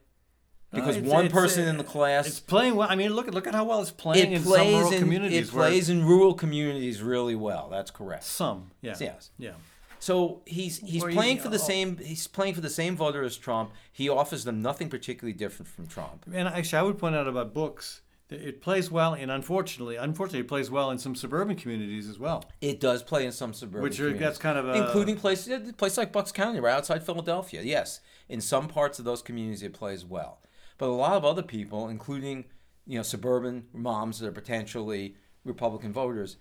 [0.73, 2.89] Because it's- one it's, person uh, in the class it's playing well.
[2.91, 4.99] I mean, look at look at how well it's playing it in some rural in
[4.99, 5.49] communities.
[5.49, 7.69] it plays in rural communities really well.
[7.71, 8.25] That's correct.
[8.25, 9.31] some, yeah, Yes.
[9.39, 9.53] yeah.
[9.99, 11.59] So he's he's you- playing for the oh.
[11.59, 13.73] same he's playing for the same voter as Trump.
[13.93, 16.27] He offers them nothing particularly different from Trump.
[16.33, 18.03] And actually, I would point out about books.
[18.29, 22.45] It plays well, and unfortunately, unfortunately, it plays well in some suburban communities as well.
[22.61, 25.47] It does play in some suburban Which are- communities, that's kind of a- including places,
[25.47, 27.62] yeah, place like Bucks County, right outside Philadelphia.
[27.62, 30.41] Yes, in some parts of those communities, it plays well.
[30.77, 32.47] But a lot of other people, including
[32.85, 36.37] you know suburban moms that are potentially Republican voters,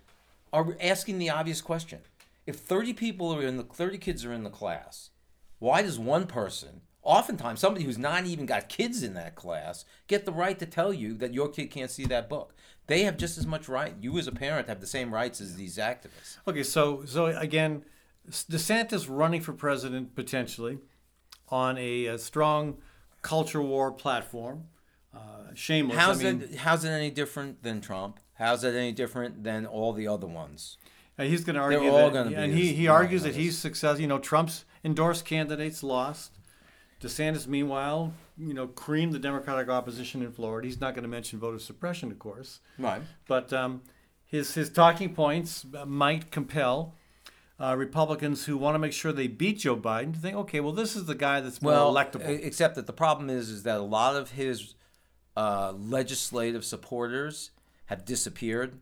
[0.51, 1.99] are asking the obvious question:
[2.47, 5.11] If thirty people are in the thirty kids are in the class,
[5.59, 10.25] why does one person, oftentimes somebody who's not even got kids in that class, get
[10.25, 12.53] the right to tell you that your kid can't see that book?
[12.87, 13.93] They have just as much right.
[14.01, 16.37] You as a parent have the same rights as these activists.
[16.47, 17.83] Okay, so so again,
[18.29, 20.79] DeSantis running for president potentially
[21.49, 22.77] on a, a strong
[23.21, 24.65] culture war platform.
[25.13, 25.97] Uh, shameless.
[25.97, 26.55] How's I mean, it?
[26.55, 28.19] How's it any different than Trump?
[28.33, 30.77] How's it any different than all the other ones?
[31.17, 33.35] Uh, he's going to argue all that, gonna be and as he, he argues that
[33.35, 34.01] he's successful.
[34.01, 36.33] You know, Trump's endorsed candidates lost.
[37.01, 40.67] DeSantis, meanwhile, you know, creamed the Democratic opposition in Florida.
[40.67, 43.01] He's not going to mention voter suppression, of course, Right.
[43.27, 43.81] but um,
[44.25, 46.95] his his talking points might compel
[47.59, 50.73] uh, Republicans who want to make sure they beat Joe Biden to think, okay, well,
[50.73, 52.27] this is the guy that's more Well, electable.
[52.43, 54.75] except that the problem is, is that a lot of his
[55.37, 57.51] uh, legislative supporters
[57.87, 58.79] have disappeared.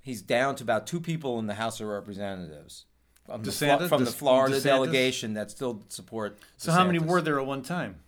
[0.00, 2.84] He's down to about two people in the House of Representatives
[3.26, 4.62] from, the, from the Florida DeSantis?
[4.64, 6.38] delegation that still support.
[6.56, 8.00] so how many were there at one time?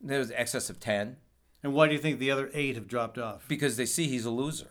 [0.00, 1.16] There was excess of ten
[1.62, 3.46] And why do you think the other eight have dropped off?
[3.48, 4.70] because they see he's a loser.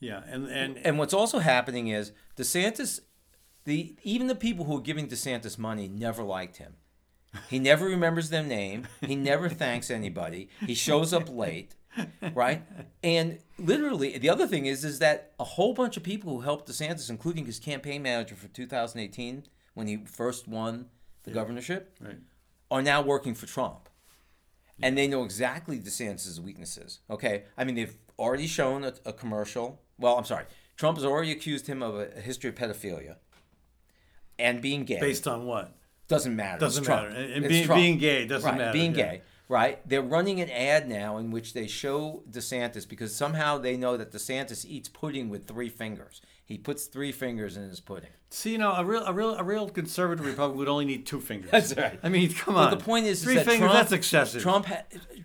[0.00, 3.00] Yeah, and and And what's also happening is DeSantis,
[3.64, 6.74] the even the people who are giving DeSantis money never liked him.
[7.48, 8.88] He never remembers their name.
[9.00, 10.48] He never thanks anybody.
[10.66, 11.76] He shows up late,
[12.34, 12.62] right?
[13.02, 16.68] And literally, the other thing is, is that a whole bunch of people who helped
[16.68, 20.86] DeSantis, including his campaign manager for 2018 when he first won
[21.24, 22.18] the governorship, right.
[22.70, 23.88] are now working for Trump.
[24.82, 27.00] And they know exactly DeSantis' weaknesses.
[27.08, 27.44] Okay.
[27.56, 29.80] I mean, they've already shown a, a commercial.
[29.98, 30.46] Well, I'm sorry.
[30.76, 33.16] Trump has already accused him of a, history of pedophilia
[34.38, 34.98] and being gay.
[34.98, 35.76] based on what?
[36.08, 36.58] doesn't matter.
[36.58, 37.08] Doesn't matter.
[37.08, 37.80] And- and It's being- Trump.
[37.80, 38.58] being gay doesn't right.
[38.58, 39.10] matter, Being yeah.
[39.12, 39.22] gay,
[39.52, 39.86] right?
[39.86, 44.10] They're running an ad now in which they show DeSantis because somehow they know that
[44.10, 46.22] DeSantis eats pudding with three fingers.
[46.42, 48.08] He puts three fingers in his pudding.
[48.30, 51.20] See, you know, a real, a real, a real conservative Republican would only need two
[51.20, 51.50] fingers.
[51.50, 52.00] That's right.
[52.02, 52.70] I mean, come on.
[52.70, 53.70] But the point is, is three that fingers.
[53.70, 54.40] Trump, that's excessive.
[54.40, 54.84] Trump, ha-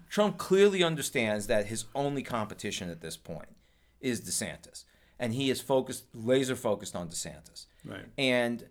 [0.10, 3.56] Trump clearly understands that his only competition at this point
[4.02, 4.84] is DeSantis,
[5.18, 7.68] and he is focused, laser focused on DeSantis.
[7.86, 8.06] Right.
[8.18, 8.66] And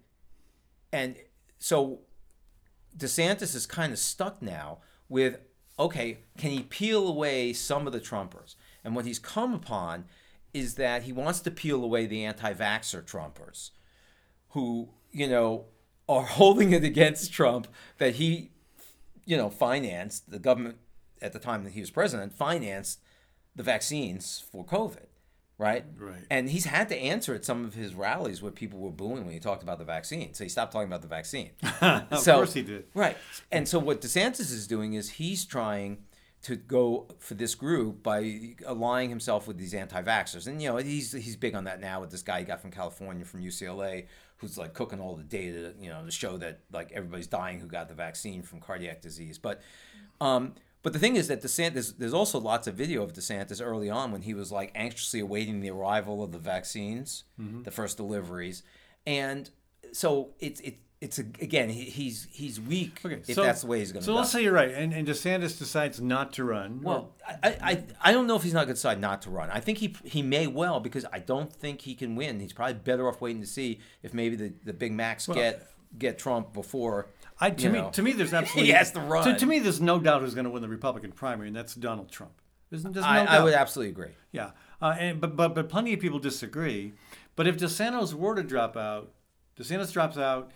[0.92, 1.16] and
[1.58, 2.00] so
[2.94, 5.38] DeSantis is kind of stuck now with
[5.78, 8.54] okay, can he peel away some of the Trumpers?
[8.84, 10.04] And what he's come upon
[10.54, 13.70] is that he wants to peel away the anti-vaxxer Trumpers
[14.50, 15.66] who, you know,
[16.08, 17.68] are holding it against Trump
[17.98, 18.50] that he,
[19.24, 20.78] you know, financed the government
[21.20, 23.00] at the time that he was president financed
[23.54, 25.06] the vaccines for COVID.
[25.58, 25.84] Right?
[25.98, 26.24] Right.
[26.30, 29.32] And he's had to answer at some of his rallies where people were booing when
[29.34, 30.34] he talked about the vaccine.
[30.34, 31.50] So he stopped talking about the vaccine.
[31.80, 32.84] of So- course he did.
[32.94, 33.16] Right.
[33.50, 35.98] And so what DeSantis is doing is he's trying
[36.42, 40.46] to go for this group by aligning himself with these anti-vaxxers.
[40.46, 42.70] And you know, he's he's big on that now with this guy he got from
[42.70, 46.92] California from UCLA who's like cooking all the data, you know, to show that like
[46.92, 49.38] everybody's dying who got the vaccine from cardiac disease.
[49.38, 49.60] But
[50.20, 50.54] um
[50.86, 54.12] but the thing is that DeSantis, there's also lots of video of DeSantis early on
[54.12, 57.64] when he was like anxiously awaiting the arrival of the vaccines, mm-hmm.
[57.64, 58.62] the first deliveries,
[59.04, 59.50] and
[59.90, 63.66] so it's it, it's a, again he, he's he's weak Okay, if so, that's the
[63.66, 64.18] way he's going to So go.
[64.18, 66.80] let's say you're right, and, and DeSantis decides not to run.
[66.82, 69.50] Well, I, I, I don't know if he's not going to decide not to run.
[69.50, 72.38] I think he he may well because I don't think he can win.
[72.38, 75.68] He's probably better off waiting to see if maybe the, the big Macs get
[75.98, 77.08] get Trump before.
[77.40, 77.90] I, to you me, know.
[77.90, 79.24] to me, there's absolutely he has to run.
[79.24, 81.74] To, to me, there's no doubt who's going to win the Republican primary, and that's
[81.74, 82.32] Donald Trump.
[82.70, 83.28] There's, there's no I, doubt.
[83.28, 84.14] I would absolutely agree.
[84.32, 86.92] Yeah, uh, and but but but plenty of people disagree.
[87.36, 89.12] But if DeSantis were to drop out,
[89.60, 90.50] DeSantis drops out,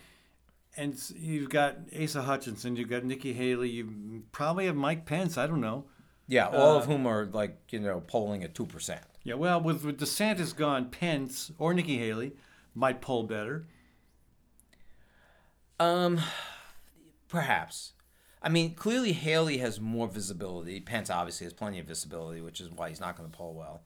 [0.77, 5.37] and you've got Asa Hutchinson, you've got Nikki Haley, you probably have Mike Pence.
[5.37, 5.85] I don't know.
[6.27, 9.03] Yeah, all Uh, of whom are like you know polling at two percent.
[9.23, 12.33] Yeah, well, with, with DeSantis gone, Pence or Nikki Haley
[12.75, 13.67] might poll better.
[15.79, 16.21] Um,
[17.31, 17.93] perhaps.
[18.43, 20.81] I mean, clearly Haley has more visibility.
[20.81, 23.83] Pence obviously has plenty of visibility, which is why he's not going to poll well.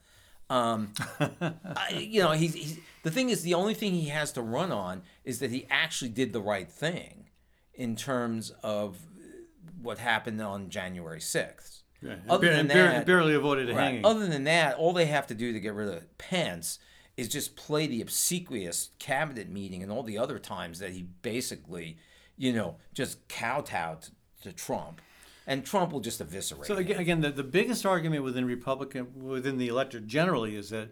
[0.50, 4.42] Um, I, you know, he's, he's the thing is the only thing he has to
[4.42, 7.30] run on is that he actually did the right thing
[7.74, 8.98] in terms of
[9.82, 11.82] what happened on January sixth.
[12.02, 13.82] Yeah, Other and than that- barely avoided a Right.
[13.84, 14.04] hanging.
[14.06, 16.78] Other than that, all they have to do to get rid of Pence
[17.16, 21.96] is just play the obsequious cabinet meeting and all the other times that he basically,
[22.36, 24.10] you know, just kowtowed to,
[24.42, 25.00] to Trump,
[25.46, 26.66] and Trump will just eviscerate.
[26.66, 26.80] So him.
[26.80, 30.90] again, again the, the biggest argument within Republican within the electorate generally is that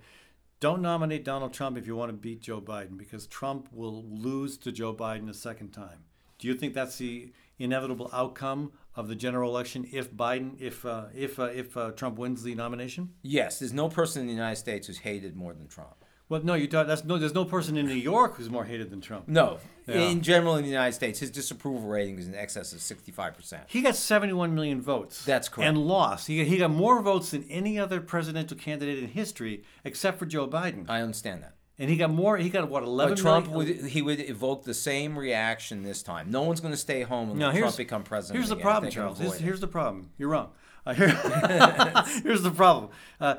[0.60, 4.56] don't nominate Donald Trump if you want to beat Joe Biden because Trump will lose
[4.58, 6.04] to Joe Biden a second time.
[6.38, 11.06] Do you think that's the inevitable outcome of the general election if Biden if uh,
[11.14, 13.10] if uh, if uh, Trump wins the nomination?
[13.22, 16.01] yes, there's no person in the United States who's hated more than Trump.
[16.32, 16.88] Well, no, you don't.
[16.88, 17.18] That's no.
[17.18, 19.28] There's no person in New York who's more hated than Trump.
[19.28, 19.96] No, Yeah.
[19.96, 23.64] in general in the United States, his disapproval rating is in excess of 65 percent.
[23.66, 25.26] He got 71 million votes.
[25.26, 25.68] That's correct.
[25.68, 26.28] And lost.
[26.28, 30.48] He, he got more votes than any other presidential candidate in history, except for Joe
[30.48, 30.86] Biden.
[30.88, 31.52] I understand that.
[31.78, 32.38] And he got more.
[32.38, 36.02] He got what 11 But Trump million- would he would evoke the same reaction this
[36.02, 36.30] time.
[36.30, 38.38] No one's going to stay home and No, let here's, Trump become president.
[38.38, 39.18] Here's the again if problem, they can Charles.
[39.20, 39.44] avoid Here's, it.
[39.44, 40.10] here's the problem.
[40.16, 40.48] You're wrong.
[40.84, 41.08] Uh, here-
[42.24, 42.90] here's the problem.
[43.20, 43.34] Uh,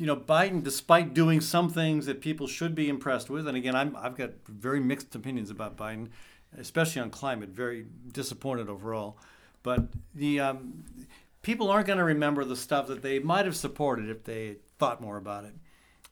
[0.00, 3.76] you know, Biden, despite doing some things that people should be impressed with, and again,
[3.76, 6.08] I'm, I've got very mixed opinions about Biden,
[6.56, 7.50] especially on climate.
[7.50, 9.18] Very disappointed overall.
[9.62, 10.84] But the um,
[11.42, 15.02] people aren't going to remember the stuff that they might have supported if they thought
[15.02, 15.52] more about it.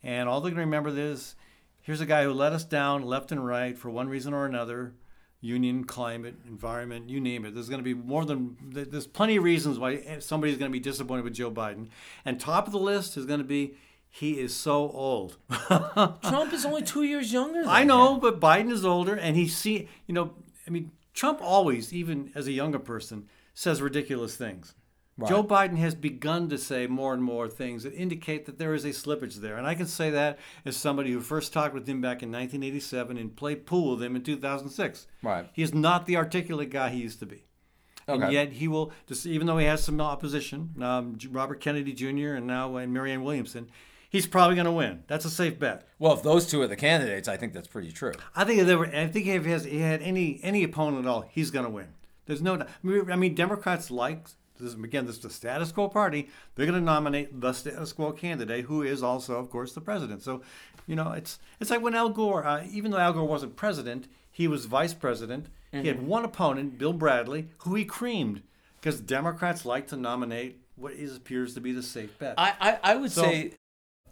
[0.03, 1.35] And all they're going to remember is
[1.81, 4.93] here's a guy who let us down left and right for one reason or another
[5.41, 7.55] union, climate, environment, you name it.
[7.55, 10.81] There's going to be more than, there's plenty of reasons why somebody's going to be
[10.81, 11.89] disappointed with Joe Biden.
[12.25, 13.75] And top of the list is going to be
[14.11, 15.37] he is so old.
[15.69, 17.61] Trump is only two years younger.
[17.61, 18.21] Than I know, him.
[18.21, 20.33] but Biden is older, and he see, you know,
[20.67, 24.75] I mean, Trump always, even as a younger person, says ridiculous things.
[25.27, 28.85] Joe Biden has begun to say more and more things that indicate that there is
[28.85, 32.01] a slippage there, and I can say that as somebody who first talked with him
[32.01, 35.07] back in 1987 and played pool with him in 2006.
[35.23, 35.49] Right.
[35.53, 37.45] He is not the articulate guy he used to be.
[38.07, 42.35] And yet he will, just even though he has some opposition, um, Robert Kennedy Jr.
[42.35, 43.69] and now uh, Marianne Williamson,
[44.09, 45.05] he's probably going to win.
[45.09, 45.87] That's a safe bet.
[45.99, 48.13] Well, if those two are the candidates, I think that's pretty true.
[48.35, 51.05] I think if there were, I think if he, has, he had any any opponent
[51.05, 51.89] at all, he's going to win.
[52.27, 52.57] There's no.
[52.57, 52.69] doubt.
[52.85, 54.75] I mean, Democrats like this.
[54.75, 56.29] Again, this is the status quo party.
[56.55, 60.23] They're going to nominate the status quo candidate, who is also, of course, the president.
[60.23, 60.43] So,
[60.87, 64.09] you know, it's it's like when Al Gore, uh, even though Al Gore wasn't president,
[64.31, 65.47] he was vice president.
[65.71, 68.43] He had one opponent, Bill Bradley, who he creamed
[68.81, 72.37] because Democrats like to nominate what is appears to be the safe bet.
[72.39, 73.53] I, I, I would So- say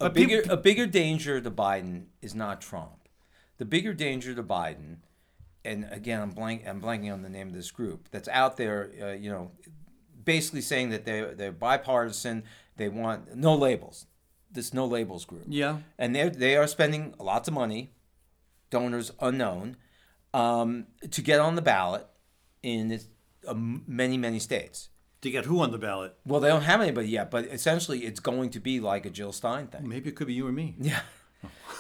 [0.01, 3.09] a bigger peop- a bigger danger to Biden is not Trump.
[3.57, 4.97] The bigger danger to Biden,
[5.65, 8.91] and again, I'm blank I'm blanking on the name of this group that's out there.
[9.01, 9.51] Uh, you know,
[10.27, 12.45] basically saying that they they're bipartisan.
[12.77, 14.05] They want no labels.
[14.53, 15.45] This no labels group.
[15.49, 15.79] yeah.
[15.99, 17.93] and they they are spending lots of money,
[18.71, 19.77] donors unknown,
[20.35, 22.07] um, to get on the ballot
[22.63, 23.09] in this,
[23.49, 24.91] uh, many many states.
[25.23, 26.15] To get who on the ballot?
[26.27, 29.33] Well, they don't have anybody yet, but essentially, it's going to be like a Jill
[29.33, 29.89] Stein thing.
[29.89, 30.77] Maybe it could be you or me.
[30.79, 31.01] Yeah.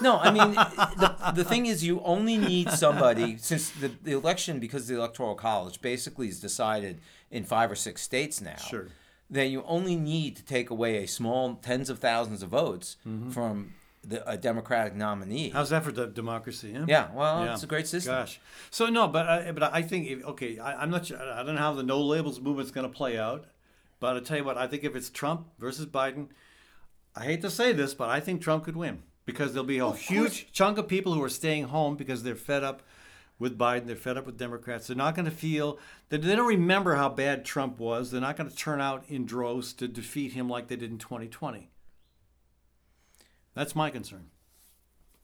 [0.00, 4.58] No, I mean the, the thing is you only need somebody since the, the election
[4.60, 7.00] because the electoral college basically is decided
[7.30, 8.56] in five or six states now.
[8.56, 8.88] Sure.
[9.30, 13.30] Then you only need to take away a small tens of thousands of votes Mm-hmm.
[13.30, 13.72] from
[14.04, 15.50] the, a Democratic nominee.
[15.50, 16.72] How's that for de- democracy?
[16.72, 16.84] Huh?
[16.86, 17.54] yeah, well, Yeah.
[17.54, 18.14] it's a great system.
[18.14, 18.38] Gosh.
[18.70, 21.20] So no, but I, but I think if, okay, I, I'm not sure.
[21.20, 23.46] I don't know how the no labels movement's going to play out,
[23.98, 26.28] but I tell you what, I think if it's Trump versus Biden,
[27.16, 29.92] I hate to say this, but I think Trump could win because there'll be a
[29.92, 32.82] huge chunk of people who are staying home because they're fed up
[33.38, 33.86] with Biden.
[33.86, 34.86] They're fed up with Democrats.
[34.86, 38.10] They're not going to feel that they don't remember how bad Trump was.
[38.10, 40.98] They're not going to turn out in droves to defeat him like they did in
[40.98, 41.68] 2020.
[43.54, 44.30] That's my concern.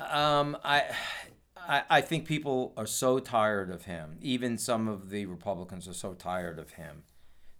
[0.00, 0.84] Um, I,
[1.56, 4.18] I, I think people are so tired of him.
[4.20, 7.04] Even some of the Republicans are so tired of him.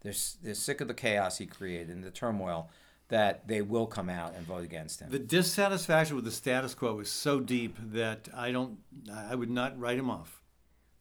[0.01, 2.69] They're they're sick of the chaos he created and the turmoil
[3.13, 5.11] that they will come out and vote against him.
[5.11, 8.79] The dissatisfaction with the status quo is so deep that I don't,
[9.13, 10.41] I would not write him off.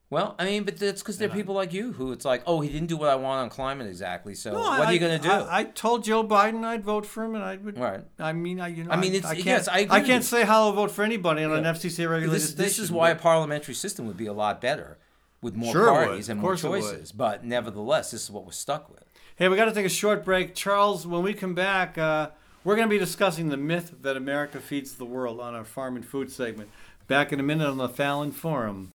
[0.10, 2.60] well, I mean, but that's because there are people like you who it's like, oh,
[2.60, 4.36] he didn't do what I want on climate exactly.
[4.36, 5.32] So No, what I- are you going to do?
[5.34, 7.80] I, I told Joe Biden I'd vote for him, and I would.
[7.80, 8.02] Right.
[8.20, 8.92] I mean, I you know.
[8.92, 11.04] I mean, it's- I can't, yes, I agree with can't say how I'll vote for
[11.04, 14.34] anybody on an FCC regulated this, this is why a parliamentary system would be a
[14.34, 14.98] lot better
[15.42, 16.82] with more Sure parties and more course it would.
[16.82, 17.14] choices.
[17.14, 19.06] But nevertheless, this is what we're stuck with.
[19.42, 21.08] Hey, we got to take a short break, Charles.
[21.08, 22.30] When we come back, uh,
[22.64, 25.96] we're going to be discussing the myth that America feeds the world on our farm
[25.96, 26.70] and food segment.
[27.08, 28.92] Back in a minute on the Fallon Forum.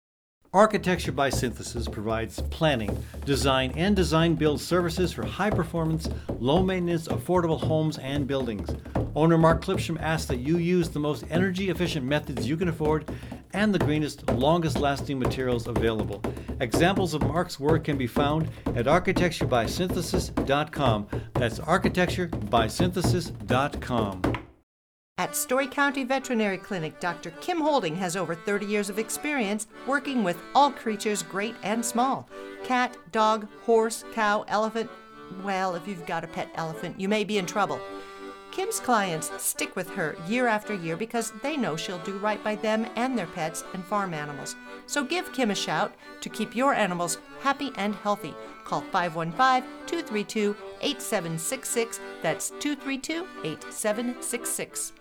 [0.55, 7.09] Architecture by Synthesis provides planning, design, and design build services for high performance, low maintenance,
[7.09, 8.69] affordable homes and buildings.
[9.17, 13.11] Owner Mark Clipsham asks that you use the most energy efficient methods you can afford
[13.55, 16.23] and the greenest, longest lasting materials available.
[16.61, 21.07] Examples of Mark's work can be found at architecturebysynthesis.com.
[21.33, 24.52] That's architecturebysynthesis.com.
[25.23, 27.31] At Story County Veterinary Clinic, Dr.
[27.41, 32.29] Kim Holding has over 30 years of experience working with all creatures, great and small
[32.65, 34.91] cat, dog, horse, cow, elephant.
[35.45, 37.81] Well, if you've got a pet elephant, you may be in trouble.
[38.51, 42.57] Kim's clients stick with her year after year because they know she'll do right by
[42.57, 44.57] them and their pets and farm animals.
[44.89, 48.35] So give Kim a shout to keep your animals happy and healthy.
[48.65, 52.01] Call 515 232 8766.
[52.23, 54.95] That's 232 8766.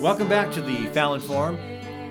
[0.00, 1.58] Welcome back to the Fallon Forum.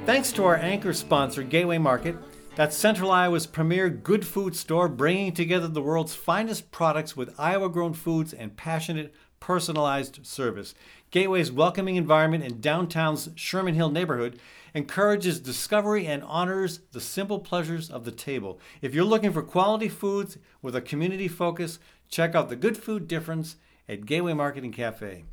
[0.06, 2.16] Thanks to our anchor sponsor, Gateway Market.
[2.60, 7.70] That's Central Iowa's premier good food store, bringing together the world's finest products with Iowa
[7.70, 10.76] grown foods and passionate, personalized service.
[11.10, 14.42] Gateway's welcoming environment in downtown's Sherman Hill neighborhood
[14.74, 18.60] encourages discovery and honors the simple pleasures of the table.
[18.82, 21.80] If you're looking for quality foods with a community focus,
[22.10, 23.56] check out the Good Food Difference
[23.88, 25.24] at Gateway Market and Cafe.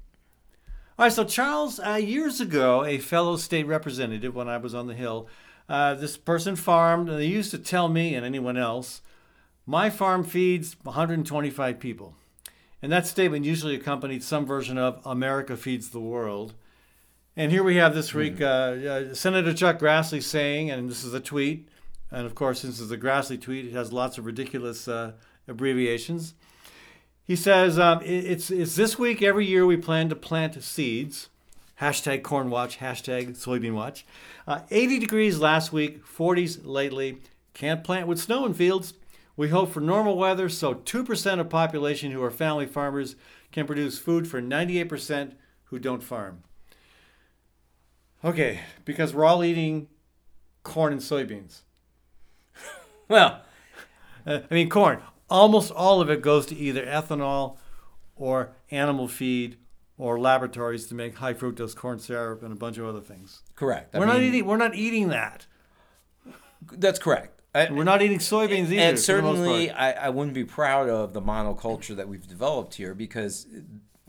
[0.96, 4.86] All right, so Charles, uh, years ago, a fellow state representative, when I was on
[4.86, 5.28] the Hill,
[5.68, 9.02] uh, this person farmed, and they used to tell me and anyone else,
[9.66, 12.14] my farm feeds 125 people.
[12.82, 16.54] And that statement usually accompanied some version of America feeds the world.
[17.36, 21.12] And here we have this week uh, uh, Senator Chuck Grassley saying, and this is
[21.12, 21.68] a tweet,
[22.10, 25.12] and of course, since it's a Grassley tweet, it has lots of ridiculous uh,
[25.48, 26.34] abbreviations.
[27.24, 31.28] He says, um, it's, it's this week every year we plan to plant seeds.
[31.80, 34.06] Hashtag corn watch, hashtag soybean watch.
[34.46, 37.18] Uh, 80 degrees last week, 40s lately.
[37.52, 38.94] Can't plant with snow in fields.
[39.36, 43.16] We hope for normal weather so 2% of population who are family farmers
[43.52, 45.32] can produce food for 98%
[45.64, 46.42] who don't farm.
[48.24, 49.88] Okay, because we're all eating
[50.62, 51.60] corn and soybeans.
[53.08, 53.42] Well,
[54.26, 55.00] Uh, I mean, corn.
[55.30, 57.56] Almost all of it goes to either ethanol
[58.16, 59.56] or animal feed
[59.98, 63.42] or laboratories to make high fructose corn syrup and a bunch of other things.
[63.54, 63.94] correct.
[63.94, 64.44] I we're not eating.
[64.46, 65.46] We're not eating that.
[66.72, 67.40] That's correct.
[67.54, 68.80] I- We're not eating soybeans either.
[68.80, 69.70] and for the most certainly.
[69.70, 73.46] I, I wouldn't be proud of the monoculture that we've developed here because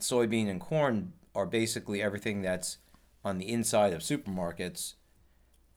[0.00, 2.76] soybean and corn are basically everything that's
[3.24, 4.94] on the inside of supermarkets,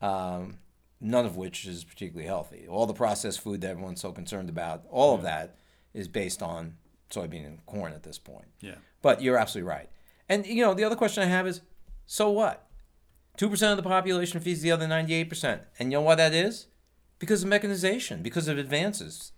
[0.01, 0.57] um,
[0.99, 2.65] none of which is particularly healthy.
[2.67, 5.55] All the processed food that everyone's so concerned about, all of that
[5.93, 6.75] is based on
[7.09, 8.47] soybean and corn at this point.
[8.59, 8.75] yeah.
[9.01, 9.89] But you're absolutely right.
[10.31, 11.61] And you know, the other question I have is,
[12.05, 12.65] so what?
[13.37, 16.33] Two percent of the population feeds the other ninety-eight percent, and you know why that
[16.33, 16.67] is?
[17.19, 19.33] Because of mechanization, because of advances.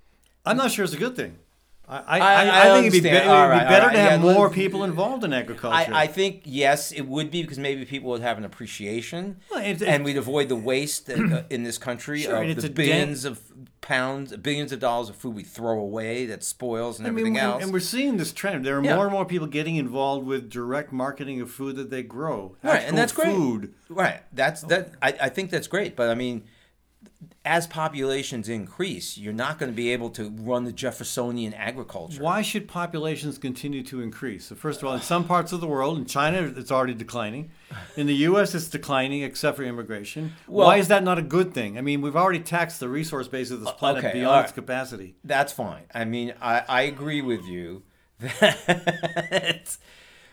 [0.46, 1.40] I'm not sure it's a good thing.
[1.88, 3.26] I, I, I- I, think it'd be, be- understand.
[3.26, 3.94] it would All be right, better right.
[3.94, 5.94] to have Yeah, more people involved in agriculture.
[5.94, 9.60] I, I think yes, it would be because maybe people would have an appreciation, Well,
[9.62, 13.42] it's- and we'd avoid the waste uh, in this country Sure, of the bins of
[13.84, 17.46] pounds, billions of dollars of food we throw away that spoils and I everything and,
[17.46, 17.64] else.
[17.64, 18.66] and we're seeing this trend.
[18.66, 18.96] There are Yeah.
[18.96, 22.56] more and more people getting involved with direct marketing of food that they grow.
[22.64, 23.28] right, and that's great.
[23.28, 23.74] Food.
[23.90, 24.94] Right, that's that.
[25.02, 26.44] I, I think that's great, but I mean,
[27.46, 32.22] as populations increase, you're not going to be able to run the Jeffersonian agriculture.
[32.22, 34.46] Why should populations continue to increase?
[34.46, 37.52] So first of all, in some parts of the world, in China, it's already declining.
[37.98, 40.34] In the U.S., it's declining, except for immigration.
[40.48, 41.78] Well- Why is that not a good thing?
[41.78, 44.44] I mean, we've already taxed the resource base of this planet okay, beyond right.
[44.44, 45.16] its capacity.
[45.24, 45.84] That's fine.
[45.94, 47.84] I mean, I, I agree with you
[48.20, 49.78] that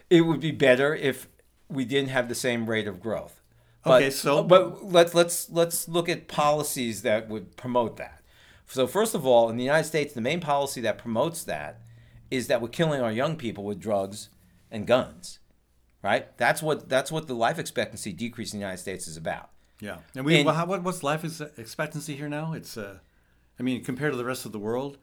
[0.09, 1.28] it would be better if
[1.68, 3.39] we didn't have the same rate of growth.
[3.83, 8.20] But, Okay, so- but let's let's let's look at policies that would promote that.
[8.66, 11.81] So first of all, in the United States, the main policy that promotes that
[12.31, 14.28] is that we're killing our young people with drugs
[14.70, 15.39] and guns.
[16.03, 16.35] Right?
[16.39, 19.51] That's what that's what the life expectancy decrease in the United States is about.
[19.81, 21.24] Yeah, and we And- well, how, what, what's life
[21.59, 22.53] expectancy here now?
[22.53, 22.99] It's uh,
[23.59, 24.99] I mean, compared to the rest of the world,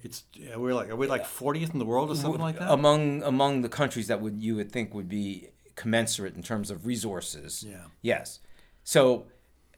[0.00, 0.24] it's
[0.56, 2.70] we're like are we like 40th in the world or something like that?
[2.70, 6.86] among among the countries that would you would think would be commensurate in terms of
[6.86, 7.64] resources.
[7.66, 7.84] Yeah.
[8.02, 8.40] Yes.
[8.84, 9.26] So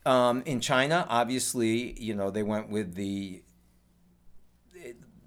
[0.07, 3.43] um, in China, obviously, you know, they went with the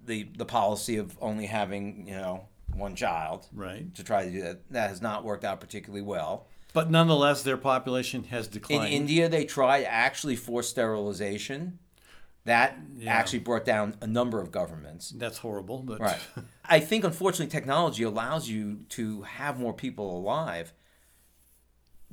[0.06, 3.48] the the policy of only having you know one child.
[3.54, 3.94] Right.
[3.96, 6.48] To try to do that, that has not worked out particularly well.
[6.74, 8.88] but nonetheless, their population has declined.
[8.88, 9.02] In.
[9.02, 11.80] India, they tried actually forced sterilization.
[12.48, 13.14] That Yeah.
[13.14, 15.10] actually brought down a number of governments.
[15.16, 16.20] That's horrible, but Right.
[16.66, 20.74] I think unfortunately technology allows you to have more people alive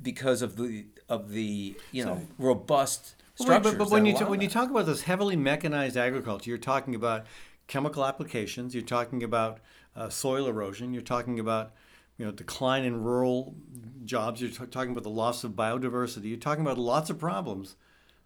[0.01, 3.71] because of the of the you know robust Well, right, structures.
[3.79, 6.95] but, but when you allow when you talk about this heavily mechanized agriculture, you're talking
[6.95, 7.25] about
[7.67, 8.73] chemical applications.
[8.75, 9.59] You're talking about
[9.95, 10.93] uh, soil erosion.
[10.93, 11.71] You're talking about
[12.17, 13.55] you know decline in rural
[14.03, 14.41] jobs.
[14.41, 16.25] You're t- talking about the loss of biodiversity.
[16.25, 17.77] You're talking about lots of problems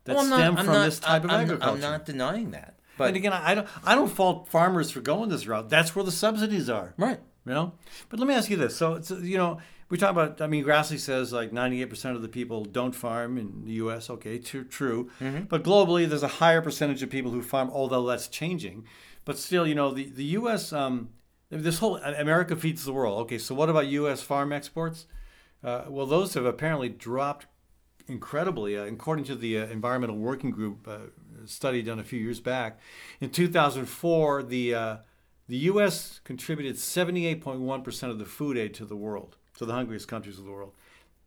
[0.09, 1.73] that Well, I'm not- stem from not- this type of I'm- agriculture.
[1.75, 4.99] I'm not denying that, but and again, I I don't I don't fault farmers for
[5.01, 5.69] going this route.
[5.69, 6.93] That's where the subsidies are.
[6.97, 7.19] right.
[7.45, 7.71] You know,
[8.09, 8.75] but let me ask you this.
[8.75, 10.39] So, it's, you know, we talk about.
[10.39, 14.09] I mean, Grassley says like 98% of the people don't farm in the U.S.
[14.09, 15.09] Okay, true, true.
[15.47, 18.85] But globally, there's a higher percentage of people who farm, although that's changing.
[19.25, 20.71] But still, you know, the the U.S.
[20.73, 21.09] Um,
[21.49, 23.19] this whole America feeds the world.
[23.21, 24.21] Okay, so what about U.S.
[24.21, 25.07] farm exports?
[25.63, 27.47] Uh, well, those have apparently dropped
[28.09, 30.97] incredibly, uh, according to the uh, Environmental Working Group uh,
[31.45, 32.79] study done a few years back.
[33.21, 34.97] In 2004, the uh,
[35.47, 36.19] the U.S.
[36.23, 40.45] contributed 78.1 percent of the food aid to the world, to the hungriest countries of
[40.45, 40.73] the world.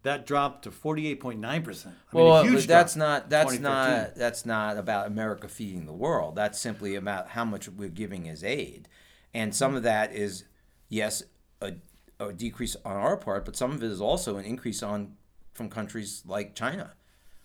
[0.05, 1.95] That dropped to 48.9 percent.
[2.13, 5.93] I mean, Well, a huge that's not that's not that's not about America feeding the
[5.93, 6.35] world.
[6.35, 8.89] That's simply about how much we're giving as aid,
[9.33, 10.45] and some of that is
[10.89, 11.23] yes
[11.61, 11.75] a,
[12.19, 15.17] a decrease on our part, but some of it is also an increase on
[15.53, 16.93] from countries like China,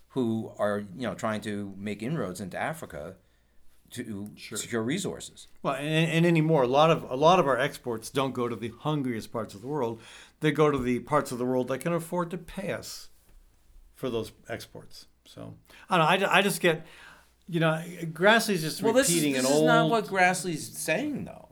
[0.08, 3.16] who are you know trying to make inroads into Africa
[3.90, 5.48] to secure resources.
[5.62, 8.56] Well, and, and anymore, a lot of a lot of our exports don't go to
[8.56, 10.00] the hungriest parts of the world.
[10.40, 13.08] They go to the parts of the world that can afford to pay us
[13.94, 15.06] for those exports.
[15.24, 15.54] So
[15.90, 16.26] I don't know.
[16.28, 16.86] I, I just get,
[17.48, 17.82] you know,
[18.12, 19.66] Grassley's just Well, this is, repeating this an is old.
[19.66, 21.48] not what Grassley's saying, though.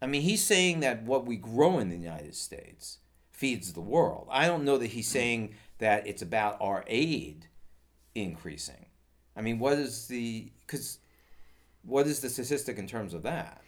[0.00, 2.98] I mean, he's saying that what we grow in the United States
[3.30, 4.28] feeds the world.
[4.30, 5.12] I don't know that he's mm.
[5.12, 7.46] saying that it's about our aid
[8.14, 8.86] increasing.
[9.36, 10.98] I mean, what is the because
[11.82, 13.62] what is the statistic in terms of that?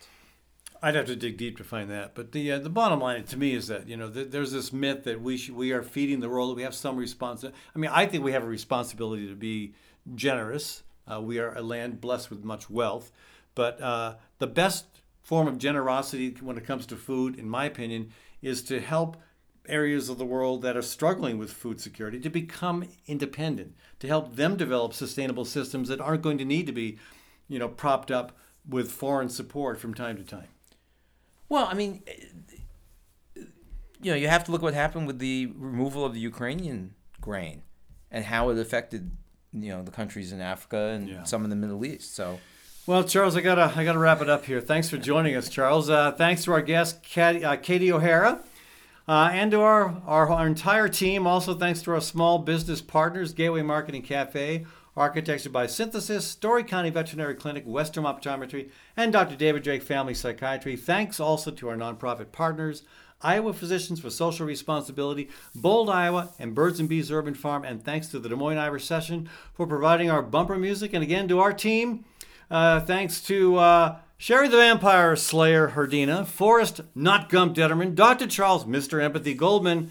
[0.82, 2.14] I'd have to dig deep to find that.
[2.14, 4.72] But the uh, the bottom line to me is that you know th- there's this
[4.72, 6.50] myth that we should, we are feeding the world.
[6.50, 7.58] That we have some responsibility.
[7.74, 9.74] I mean, I think we have a responsibility to be
[10.14, 10.82] generous.
[11.10, 13.10] Uh, we are a land blessed with much wealth,
[13.54, 14.86] but uh, the best
[15.22, 18.10] form of generosity when it comes to food, in my opinion,
[18.42, 19.16] is to help
[19.70, 24.36] areas of the world that are struggling with food security to become independent, to help
[24.36, 26.98] them develop sustainable systems that aren't going to need to be,
[27.48, 28.36] you know, propped up
[28.68, 30.48] with foreign support from time to time.
[31.48, 32.02] Well, I mean,
[34.02, 37.62] you know, you have to look what happened with the removal of the Ukrainian grain
[38.10, 39.10] and how it affected
[39.52, 41.24] you know the countries in Africa and Yeah.
[41.24, 42.14] some in the Middle East.
[42.14, 42.38] So.
[42.86, 44.60] Well, Charles, I gotta I gotta wrap it up here.
[44.60, 45.90] Thanks for joining us, Charles.
[45.90, 48.42] Uh, thanks to our guest, Katie, uh, Katie O'Harra,
[49.08, 51.26] uh, and to our, our our entire team.
[51.26, 56.64] Also, thanks to our small business partners, Gateway Market and Cafe, Architecture by Synthesis, Story
[56.64, 59.36] County Veterinary Clinic, Westrom Optometry, and Dr.
[59.36, 60.76] David Drake Family Psychiatry.
[60.76, 62.82] Thanks also to our nonprofit partners.
[63.22, 68.08] Iowa Physicians for Social Responsibility, Bold, Iowa, and Birds and Bees Urban Farm, and thanks
[68.08, 70.94] to the Des Moines Irish Session for providing our bumper music.
[70.94, 72.04] And again, to our team,
[72.50, 78.26] uh, thanks to uh, Sherry the Vampire Slayer Herdina, Forrest Not Gump Detterman, Dr.
[78.26, 79.02] Charles Mr.
[79.02, 79.90] Empathy Goldman,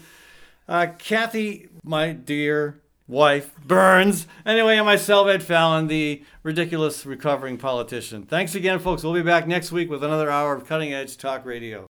[0.68, 4.28] uh, Kathy, my dear wife, Burns.
[4.46, 8.22] Anyway, and myself, Ed Fallon, the ridiculous recovering politician.
[8.22, 9.02] Thanks again, folks.
[9.02, 11.88] We'll be back next week with another hour of cutting edge talk radio.